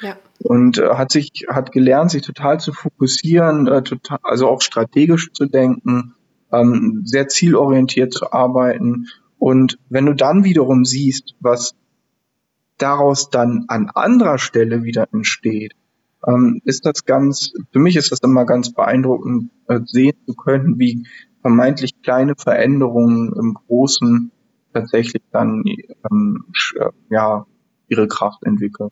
Ja. 0.00 0.16
Und 0.42 0.78
äh, 0.78 0.94
hat 0.94 1.12
sich, 1.12 1.46
hat 1.48 1.72
gelernt, 1.72 2.10
sich 2.10 2.22
total 2.22 2.60
zu 2.60 2.72
fokussieren, 2.72 3.66
äh, 3.68 3.82
total, 3.82 4.18
also 4.22 4.48
auch 4.48 4.60
strategisch 4.60 5.32
zu 5.32 5.46
denken, 5.46 6.14
ähm, 6.52 7.02
sehr 7.04 7.28
zielorientiert 7.28 8.12
zu 8.12 8.32
arbeiten. 8.32 9.06
Und 9.38 9.78
wenn 9.88 10.06
du 10.06 10.14
dann 10.14 10.44
wiederum 10.44 10.84
siehst, 10.84 11.34
was 11.40 11.74
daraus 12.78 13.30
dann 13.30 13.64
an 13.68 13.90
anderer 13.94 14.38
Stelle 14.38 14.82
wieder 14.82 15.08
entsteht, 15.12 15.72
ähm, 16.26 16.60
ist 16.64 16.86
das 16.86 17.04
ganz, 17.04 17.52
für 17.72 17.78
mich 17.78 17.96
ist 17.96 18.12
das 18.12 18.20
immer 18.20 18.44
ganz 18.44 18.72
beeindruckend, 18.72 19.50
äh, 19.68 19.80
sehen 19.84 20.16
zu 20.26 20.34
können, 20.34 20.78
wie 20.78 21.06
vermeintlich 21.40 22.02
kleine 22.02 22.34
Veränderungen 22.36 23.32
im 23.36 23.54
Großen 23.54 24.30
tatsächlich 24.72 25.22
dann 25.32 25.64
ähm, 26.10 26.44
äh, 26.76 26.90
ja 27.10 27.46
ihre 27.92 28.08
Kraft 28.08 28.42
entwickeln. 28.44 28.90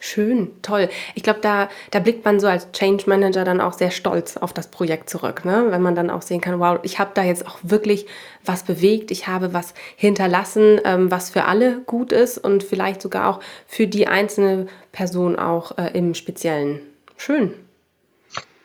Schön, 0.00 0.50
toll. 0.62 0.88
Ich 1.14 1.22
glaube, 1.22 1.40
da, 1.40 1.68
da 1.90 2.00
blickt 2.00 2.24
man 2.24 2.40
so 2.40 2.46
als 2.46 2.72
Change 2.72 3.04
Manager 3.06 3.44
dann 3.44 3.60
auch 3.60 3.74
sehr 3.74 3.90
stolz 3.90 4.36
auf 4.36 4.52
das 4.52 4.68
Projekt 4.68 5.08
zurück, 5.08 5.44
ne? 5.44 5.66
wenn 5.68 5.82
man 5.82 5.94
dann 5.94 6.10
auch 6.10 6.22
sehen 6.22 6.40
kann, 6.40 6.58
wow, 6.58 6.80
ich 6.82 6.98
habe 6.98 7.10
da 7.14 7.22
jetzt 7.22 7.46
auch 7.46 7.58
wirklich 7.62 8.06
was 8.44 8.64
bewegt, 8.64 9.10
ich 9.10 9.28
habe 9.28 9.52
was 9.52 9.74
hinterlassen, 9.96 10.80
ähm, 10.84 11.10
was 11.10 11.30
für 11.30 11.44
alle 11.44 11.80
gut 11.82 12.12
ist 12.12 12.38
und 12.38 12.64
vielleicht 12.64 13.02
sogar 13.02 13.28
auch 13.28 13.40
für 13.66 13.86
die 13.86 14.08
einzelne 14.08 14.66
Person 14.90 15.38
auch 15.38 15.78
äh, 15.78 15.90
im 15.96 16.14
Speziellen. 16.14 16.80
Schön. 17.16 17.52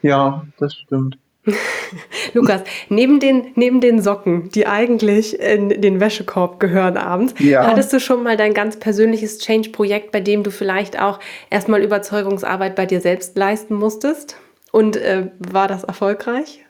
Ja, 0.02 0.46
das 0.58 0.74
stimmt. 0.74 1.18
Lukas, 2.34 2.64
neben 2.90 3.20
den, 3.20 3.52
neben 3.56 3.82
den 3.82 4.02
Socken, 4.02 4.50
die 4.50 4.68
eigentlich 4.68 5.40
in 5.40 5.70
den 5.70 6.00
Wäschekorb 6.00 6.60
gehören 6.60 6.98
abends, 6.98 7.34
ja. 7.40 7.66
hattest 7.68 7.94
du 7.94 8.00
schon 8.00 8.24
mal 8.24 8.38
dein 8.38 8.54
ganz 8.54 8.78
persönliches 8.78 9.40
Change-Projekt, 9.40 10.12
bei 10.12 10.22
dem 10.22 10.44
du 10.44 10.52
vielleicht 10.52 11.00
auch 11.00 11.20
erstmal 11.50 11.84
Überzeugungsarbeit 11.84 12.76
bei 12.76 12.86
dir 12.86 13.02
selbst 13.02 13.38
leisten 13.38 13.76
musstest? 13.76 14.38
Und 14.72 14.98
äh, 14.98 15.32
war 15.40 15.68
das 15.68 15.84
erfolgreich? 15.84 16.66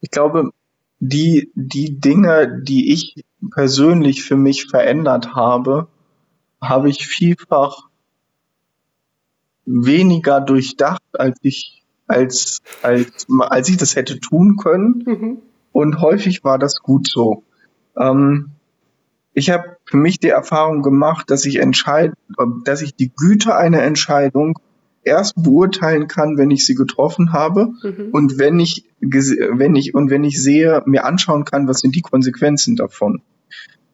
Ich 0.00 0.10
glaube, 0.10 0.50
die, 0.98 1.50
die 1.54 1.98
Dinge, 1.98 2.60
die 2.62 2.92
ich 2.92 3.24
persönlich 3.54 4.22
für 4.22 4.36
mich 4.36 4.66
verändert 4.66 5.34
habe, 5.34 5.88
habe 6.60 6.90
ich 6.90 7.06
vielfach 7.06 7.88
weniger 9.64 10.40
durchdacht, 10.40 11.02
als 11.12 11.38
ich 11.42 11.81
als, 12.06 12.60
als, 12.82 13.26
als 13.38 13.68
ich 13.68 13.76
das 13.76 13.96
hätte 13.96 14.20
tun 14.20 14.56
können. 14.56 15.02
Mhm. 15.06 15.38
Und 15.72 16.00
häufig 16.00 16.44
war 16.44 16.58
das 16.58 16.80
gut 16.82 17.08
so. 17.08 17.44
Ähm, 17.96 18.50
ich 19.34 19.50
habe 19.50 19.76
für 19.84 19.96
mich 19.96 20.20
die 20.20 20.28
Erfahrung 20.28 20.82
gemacht, 20.82 21.30
dass 21.30 21.46
ich 21.46 21.56
entscheide, 21.56 22.14
dass 22.64 22.82
ich 22.82 22.94
die 22.94 23.10
Güte 23.14 23.56
einer 23.56 23.82
Entscheidung 23.82 24.58
erst 25.04 25.42
beurteilen 25.42 26.06
kann, 26.06 26.36
wenn 26.36 26.50
ich 26.50 26.66
sie 26.66 26.74
getroffen 26.74 27.32
habe 27.32 27.70
mhm. 27.82 28.10
und 28.12 28.38
wenn 28.38 28.60
ich, 28.60 28.84
wenn 29.00 29.74
ich 29.74 29.94
und 29.94 30.10
wenn 30.10 30.24
ich 30.24 30.40
sehe, 30.40 30.82
mir 30.86 31.04
anschauen 31.04 31.44
kann, 31.44 31.66
was 31.66 31.80
sind 31.80 31.96
die 31.96 32.02
Konsequenzen 32.02 32.76
davon. 32.76 33.22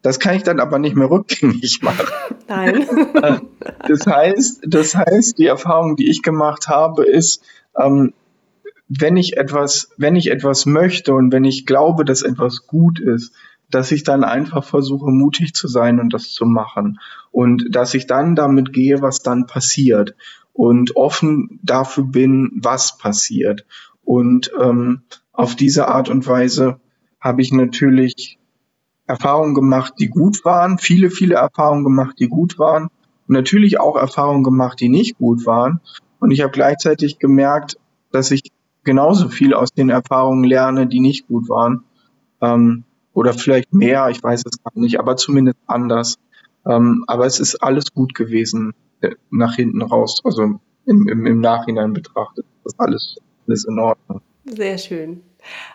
Das 0.01 0.19
kann 0.19 0.35
ich 0.35 0.43
dann 0.43 0.59
aber 0.59 0.79
nicht 0.79 0.95
mehr 0.95 1.09
rückgängig 1.09 1.79
machen. 1.81 2.07
Nein. 2.47 2.87
das 3.87 4.05
heißt, 4.05 4.61
das 4.65 4.95
heißt, 4.95 5.37
die 5.37 5.47
Erfahrung, 5.47 5.95
die 5.95 6.09
ich 6.09 6.21
gemacht 6.21 6.67
habe, 6.67 7.05
ist, 7.05 7.43
ähm, 7.77 8.13
wenn 8.87 9.17
ich 9.17 9.37
etwas, 9.37 9.91
wenn 9.97 10.15
ich 10.15 10.31
etwas 10.31 10.65
möchte 10.65 11.13
und 11.13 11.31
wenn 11.31 11.43
ich 11.43 11.65
glaube, 11.65 12.05
dass 12.05 12.23
etwas 12.23 12.65
gut 12.65 12.99
ist, 12.99 13.33
dass 13.69 13.91
ich 13.91 14.03
dann 14.03 14.23
einfach 14.23 14.63
versuche, 14.63 15.11
mutig 15.11 15.53
zu 15.53 15.67
sein 15.67 15.99
und 15.99 16.13
das 16.13 16.31
zu 16.31 16.45
machen. 16.45 16.99
Und 17.31 17.67
dass 17.69 17.93
ich 17.93 18.07
dann 18.07 18.35
damit 18.35 18.73
gehe, 18.73 19.01
was 19.01 19.19
dann 19.19 19.45
passiert. 19.45 20.15
Und 20.53 20.95
offen 20.95 21.59
dafür 21.63 22.05
bin, 22.05 22.51
was 22.61 22.97
passiert. 22.97 23.65
Und 24.03 24.51
ähm, 24.59 25.03
auf 25.31 25.55
diese 25.55 25.87
Art 25.87 26.09
und 26.09 26.25
Weise 26.27 26.79
habe 27.21 27.41
ich 27.43 27.51
natürlich 27.51 28.39
Erfahrungen 29.05 29.53
gemacht, 29.53 29.93
die 29.99 30.07
gut 30.07 30.43
waren, 30.45 30.77
viele, 30.79 31.09
viele 31.09 31.35
Erfahrungen 31.35 31.83
gemacht, 31.83 32.15
die 32.19 32.27
gut 32.27 32.57
waren. 32.57 32.85
Und 33.27 33.35
natürlich 33.35 33.79
auch 33.79 33.95
Erfahrungen 33.95 34.43
gemacht, 34.43 34.79
die 34.79 34.89
nicht 34.89 35.17
gut 35.17 35.45
waren. 35.45 35.79
Und 36.19 36.31
ich 36.31 36.41
habe 36.41 36.51
gleichzeitig 36.51 37.19
gemerkt, 37.19 37.77
dass 38.11 38.31
ich 38.31 38.51
genauso 38.83 39.29
viel 39.29 39.53
aus 39.53 39.71
den 39.71 39.89
Erfahrungen 39.89 40.43
lerne, 40.43 40.87
die 40.87 40.99
nicht 40.99 41.27
gut 41.27 41.49
waren. 41.49 41.83
Ähm, 42.41 42.83
oder 43.13 43.33
vielleicht 43.33 43.73
mehr, 43.73 44.09
ich 44.09 44.21
weiß 44.23 44.43
es 44.45 44.63
gar 44.63 44.71
nicht, 44.75 44.99
aber 44.99 45.17
zumindest 45.17 45.57
anders. 45.67 46.15
Ähm, 46.65 47.03
aber 47.07 47.25
es 47.25 47.39
ist 47.39 47.55
alles 47.57 47.93
gut 47.93 48.13
gewesen 48.13 48.73
äh, 49.01 49.15
nach 49.29 49.55
hinten 49.55 49.81
raus, 49.81 50.21
also 50.23 50.43
im, 50.43 50.59
im, 50.85 51.25
im 51.25 51.39
Nachhinein 51.39 51.93
betrachtet. 51.93 52.45
Das 52.63 52.73
ist 52.73 52.79
alles, 52.79 53.17
alles 53.47 53.65
in 53.65 53.79
Ordnung. 53.79 54.21
Sehr 54.45 54.77
schön. 54.77 55.21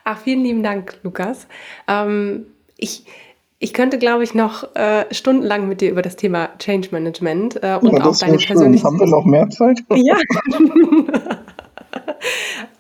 Ach, 0.05 0.19
vielen 0.19 0.43
lieben 0.43 0.63
Dank, 0.63 0.99
Lukas. 1.03 1.47
Ähm, 1.89 2.47
ich, 2.77 3.07
ich 3.65 3.73
könnte, 3.73 3.99
glaube 3.99 4.25
ich, 4.25 4.35
noch 4.35 4.77
äh, 4.77 5.07
stundenlang 5.11 5.69
mit 5.69 5.81
dir 5.81 5.91
über 5.91 6.03
das 6.03 6.17
Thema 6.17 6.51
Change 6.59 6.89
Management 6.91 7.57
äh, 7.63 7.79
und 7.81 7.97
ja, 7.97 8.05
auch 8.05 8.17
deine 8.19 8.37
persönlichen. 8.37 8.85
Haben 8.85 9.01
wir 9.01 9.07
noch 9.07 9.25
mehr 9.25 9.49
Zeit? 9.49 9.83
Ja. 9.91 10.17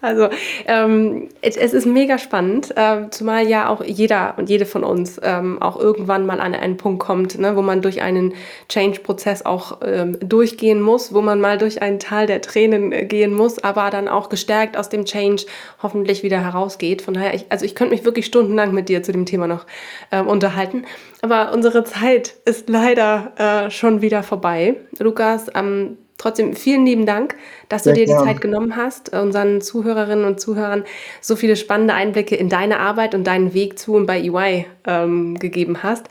Also 0.00 0.28
ähm, 0.66 1.30
es, 1.40 1.56
ist 1.56 1.86
mega 1.86 2.18
spannend, 2.18 2.76
äh, 2.76 3.08
zumal 3.10 3.48
ja 3.48 3.70
auch 3.70 3.82
jeder 3.82 4.34
und 4.36 4.50
jede 4.50 4.66
von 4.66 4.84
uns 4.84 5.18
ähm, 5.22 5.60
auch 5.62 5.80
irgendwann 5.80 6.26
mal 6.26 6.40
an 6.40 6.54
einen 6.54 6.76
Punkt 6.76 7.02
kommt, 7.02 7.38
ne, 7.38 7.56
wo 7.56 7.62
man 7.62 7.80
durch 7.80 8.02
einen 8.02 8.34
Change-Prozess 8.68 9.46
auch 9.46 9.80
ähm, 9.82 10.18
durchgehen 10.20 10.82
muss, 10.82 11.14
wo 11.14 11.22
man 11.22 11.40
mal 11.40 11.56
durch 11.56 11.80
einen 11.80 11.98
Tal 11.98 12.26
der 12.26 12.42
Tränen 12.42 12.92
äh, 12.92 13.06
gehen 13.06 13.32
muss, 13.32 13.58
aber 13.64 13.88
dann 13.88 14.08
auch 14.08 14.28
gestärkt 14.28 14.76
aus 14.76 14.90
dem 14.90 15.06
Change 15.06 15.46
hoffentlich 15.82 16.22
wieder 16.22 16.40
herausgeht. 16.40 17.00
Von 17.00 17.14
daher, 17.14 17.34
ich, 17.34 17.46
also 17.48 17.64
ich 17.64 17.74
könnte 17.74 17.94
mich 17.94 18.04
wirklich 18.04 18.26
stundenlang 18.26 18.74
mit 18.74 18.90
dir 18.90 19.02
zu 19.02 19.12
dem 19.12 19.24
Thema 19.24 19.46
noch 19.46 19.64
äh, 20.10 20.20
unterhalten, 20.20 20.84
aber 21.22 21.52
unsere 21.54 21.84
Zeit 21.84 22.34
ist 22.44 22.68
leider 22.68 23.32
äh, 23.38 23.70
schon 23.70 24.02
wieder 24.02 24.22
vorbei. 24.22 24.76
Lukas, 24.98 25.46
ähm, 25.54 25.96
Trotzdem 26.18 26.54
vielen 26.54 26.86
lieben 26.86 27.06
Dank, 27.06 27.36
dass 27.68 27.84
Sehr 27.84 27.92
du 27.92 28.00
dir 28.00 28.06
gern. 28.06 28.18
die 28.18 28.24
Zeit 28.24 28.40
genommen 28.40 28.76
hast, 28.76 29.12
unseren 29.12 29.60
Zuhörerinnen 29.60 30.24
und 30.24 30.40
Zuhörern 30.40 30.84
so 31.20 31.36
viele 31.36 31.56
spannende 31.56 31.94
Einblicke 31.94 32.36
in 32.36 32.48
deine 32.48 32.78
Arbeit 32.78 33.14
und 33.14 33.26
deinen 33.26 33.52
Weg 33.52 33.78
zu 33.78 33.94
und 33.94 34.06
bei 34.06 34.20
EY 34.20 34.66
ähm, 34.86 35.38
gegeben 35.38 35.82
hast. 35.82 36.08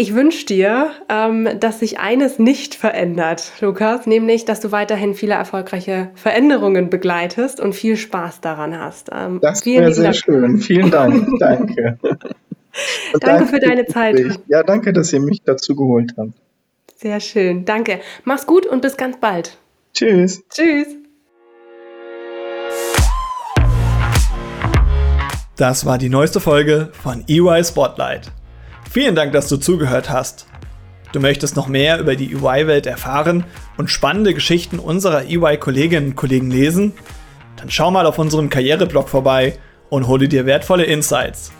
Ich 0.00 0.14
wünsche 0.14 0.46
dir, 0.46 0.92
ähm, 1.08 1.48
dass 1.58 1.80
sich 1.80 1.98
eines 1.98 2.38
nicht 2.38 2.76
verändert, 2.76 3.52
Lukas, 3.60 4.06
nämlich, 4.06 4.44
dass 4.44 4.60
du 4.60 4.70
weiterhin 4.70 5.14
viele 5.14 5.34
erfolgreiche 5.34 6.10
Veränderungen 6.14 6.88
begleitest 6.88 7.58
und 7.58 7.74
viel 7.74 7.96
Spaß 7.96 8.40
daran 8.40 8.78
hast. 8.78 9.10
Ähm, 9.12 9.40
das 9.42 9.66
wäre 9.66 9.92
sehr 9.92 10.12
Dank. 10.12 10.16
schön. 10.16 10.58
Vielen 10.58 10.92
Dank. 10.92 11.26
danke. 11.40 11.98
danke. 12.02 12.28
danke 13.18 13.46
für 13.46 13.58
deine 13.58 13.86
Zeit. 13.86 14.38
Ja, 14.46 14.62
danke, 14.62 14.92
dass 14.92 15.12
ihr 15.12 15.18
mich 15.18 15.42
dazu 15.42 15.74
geholt 15.74 16.14
habt. 16.16 16.30
Sehr 17.00 17.20
schön. 17.20 17.64
Danke. 17.64 18.00
Mach's 18.24 18.44
gut 18.44 18.66
und 18.66 18.82
bis 18.82 18.96
ganz 18.96 19.20
bald. 19.20 19.56
Tschüss. 19.94 20.42
Tschüss. 20.50 20.88
Das 25.54 25.86
war 25.86 25.98
die 25.98 26.08
neueste 26.08 26.40
Folge 26.40 26.90
von 27.00 27.24
EY 27.28 27.62
Spotlight. 27.62 28.32
Vielen 28.90 29.14
Dank, 29.14 29.32
dass 29.32 29.48
du 29.48 29.58
zugehört 29.58 30.10
hast. 30.10 30.46
Du 31.12 31.20
möchtest 31.20 31.54
noch 31.54 31.68
mehr 31.68 32.00
über 32.00 32.16
die 32.16 32.32
EY-Welt 32.32 32.86
erfahren 32.86 33.44
und 33.76 33.90
spannende 33.90 34.34
Geschichten 34.34 34.80
unserer 34.80 35.24
EY-Kolleginnen 35.24 36.08
und 36.08 36.16
Kollegen 36.16 36.50
lesen? 36.50 36.94
Dann 37.56 37.70
schau 37.70 37.92
mal 37.92 38.06
auf 38.06 38.18
unserem 38.18 38.50
Karriereblog 38.50 39.08
vorbei 39.08 39.56
und 39.88 40.08
hole 40.08 40.26
dir 40.26 40.46
wertvolle 40.46 40.84
Insights. 40.84 41.52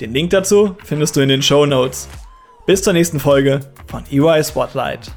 Den 0.00 0.14
Link 0.14 0.30
dazu 0.30 0.76
findest 0.84 1.16
du 1.16 1.20
in 1.20 1.28
den 1.28 1.42
Show 1.42 1.66
Notes. 1.66 2.08
Bis 2.66 2.82
zur 2.82 2.92
nächsten 2.92 3.20
Folge 3.20 3.60
von 3.86 4.02
EY 4.10 4.42
Spotlight. 4.42 5.12